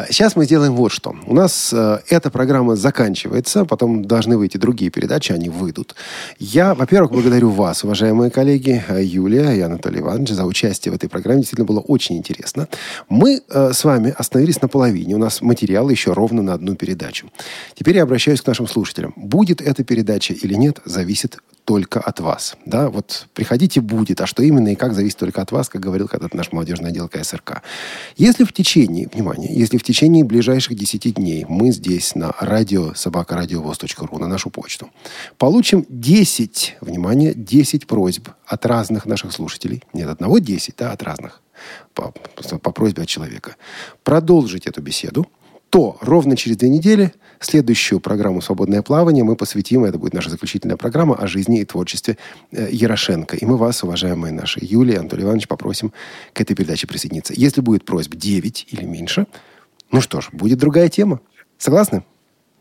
[0.10, 1.16] сейчас мы сделаем вот что.
[1.26, 5.96] У нас эта программа заканчивается, потом должны выйти другие передачи, они выйдут.
[6.38, 11.42] Я, во-первых, благодарю вас, уважаемые коллеги, Юлия и Анатолий Иванович, за участие в этой программе.
[11.42, 12.68] Действительно было очень интересно.
[13.10, 15.16] Мы с вами остановились на половине.
[15.16, 17.32] У нас материал еще ровно на одну передачу.
[17.76, 19.14] Теперь я обращаюсь к нашим слушателям.
[19.16, 22.56] Будет эта передача или нет, зависит только от вас.
[22.66, 24.22] Да, вот приходите, будет.
[24.22, 27.10] А что именно и как, зависит только от вас, как говорил когда-то наш молодежный отдел
[27.10, 27.62] КСРК.
[28.18, 34.18] Если в течение, внимание, если в течение ближайших 10 дней мы здесь на радио собакарадиовоз.ру,
[34.18, 34.90] на нашу почту,
[35.38, 41.44] получим 10, внимание, 10 просьб от разных наших слушателей, нет одного 10, да, от разных,
[41.94, 42.12] по,
[42.62, 43.56] по просьбе от человека,
[44.04, 45.28] продолжить эту беседу,
[45.70, 50.78] то ровно через две недели следующую программу «Свободное плавание» мы посвятим, это будет наша заключительная
[50.78, 52.18] программа, о жизни и творчестве
[52.52, 53.36] э, Ярошенко.
[53.36, 55.94] И мы вас, уважаемые наши Юлия и Анатолий Иванович, попросим
[56.34, 57.34] к этой передаче присоединиться.
[57.36, 59.28] Если будет просьб 9 или меньше,
[59.92, 61.20] ну что ж, будет другая тема.
[61.58, 62.04] Согласны?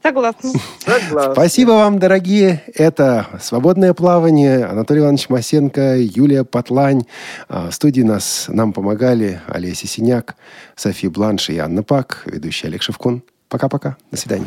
[0.07, 0.52] Согласна.
[0.78, 1.32] Согласна.
[1.32, 2.62] Спасибо вам, дорогие.
[2.74, 4.64] Это «Свободное плавание».
[4.64, 7.07] Анатолий Иванович Масенко, Юлия Потлань.
[7.48, 10.36] А, в студии нас, нам помогали Олеся Синяк,
[10.76, 13.24] София Бланш и Анна Пак, ведущий Олег Шевкун.
[13.48, 13.96] Пока-пока.
[14.12, 14.46] До свидания.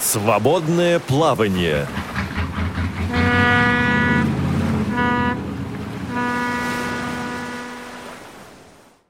[0.00, 1.86] Свободное плавание.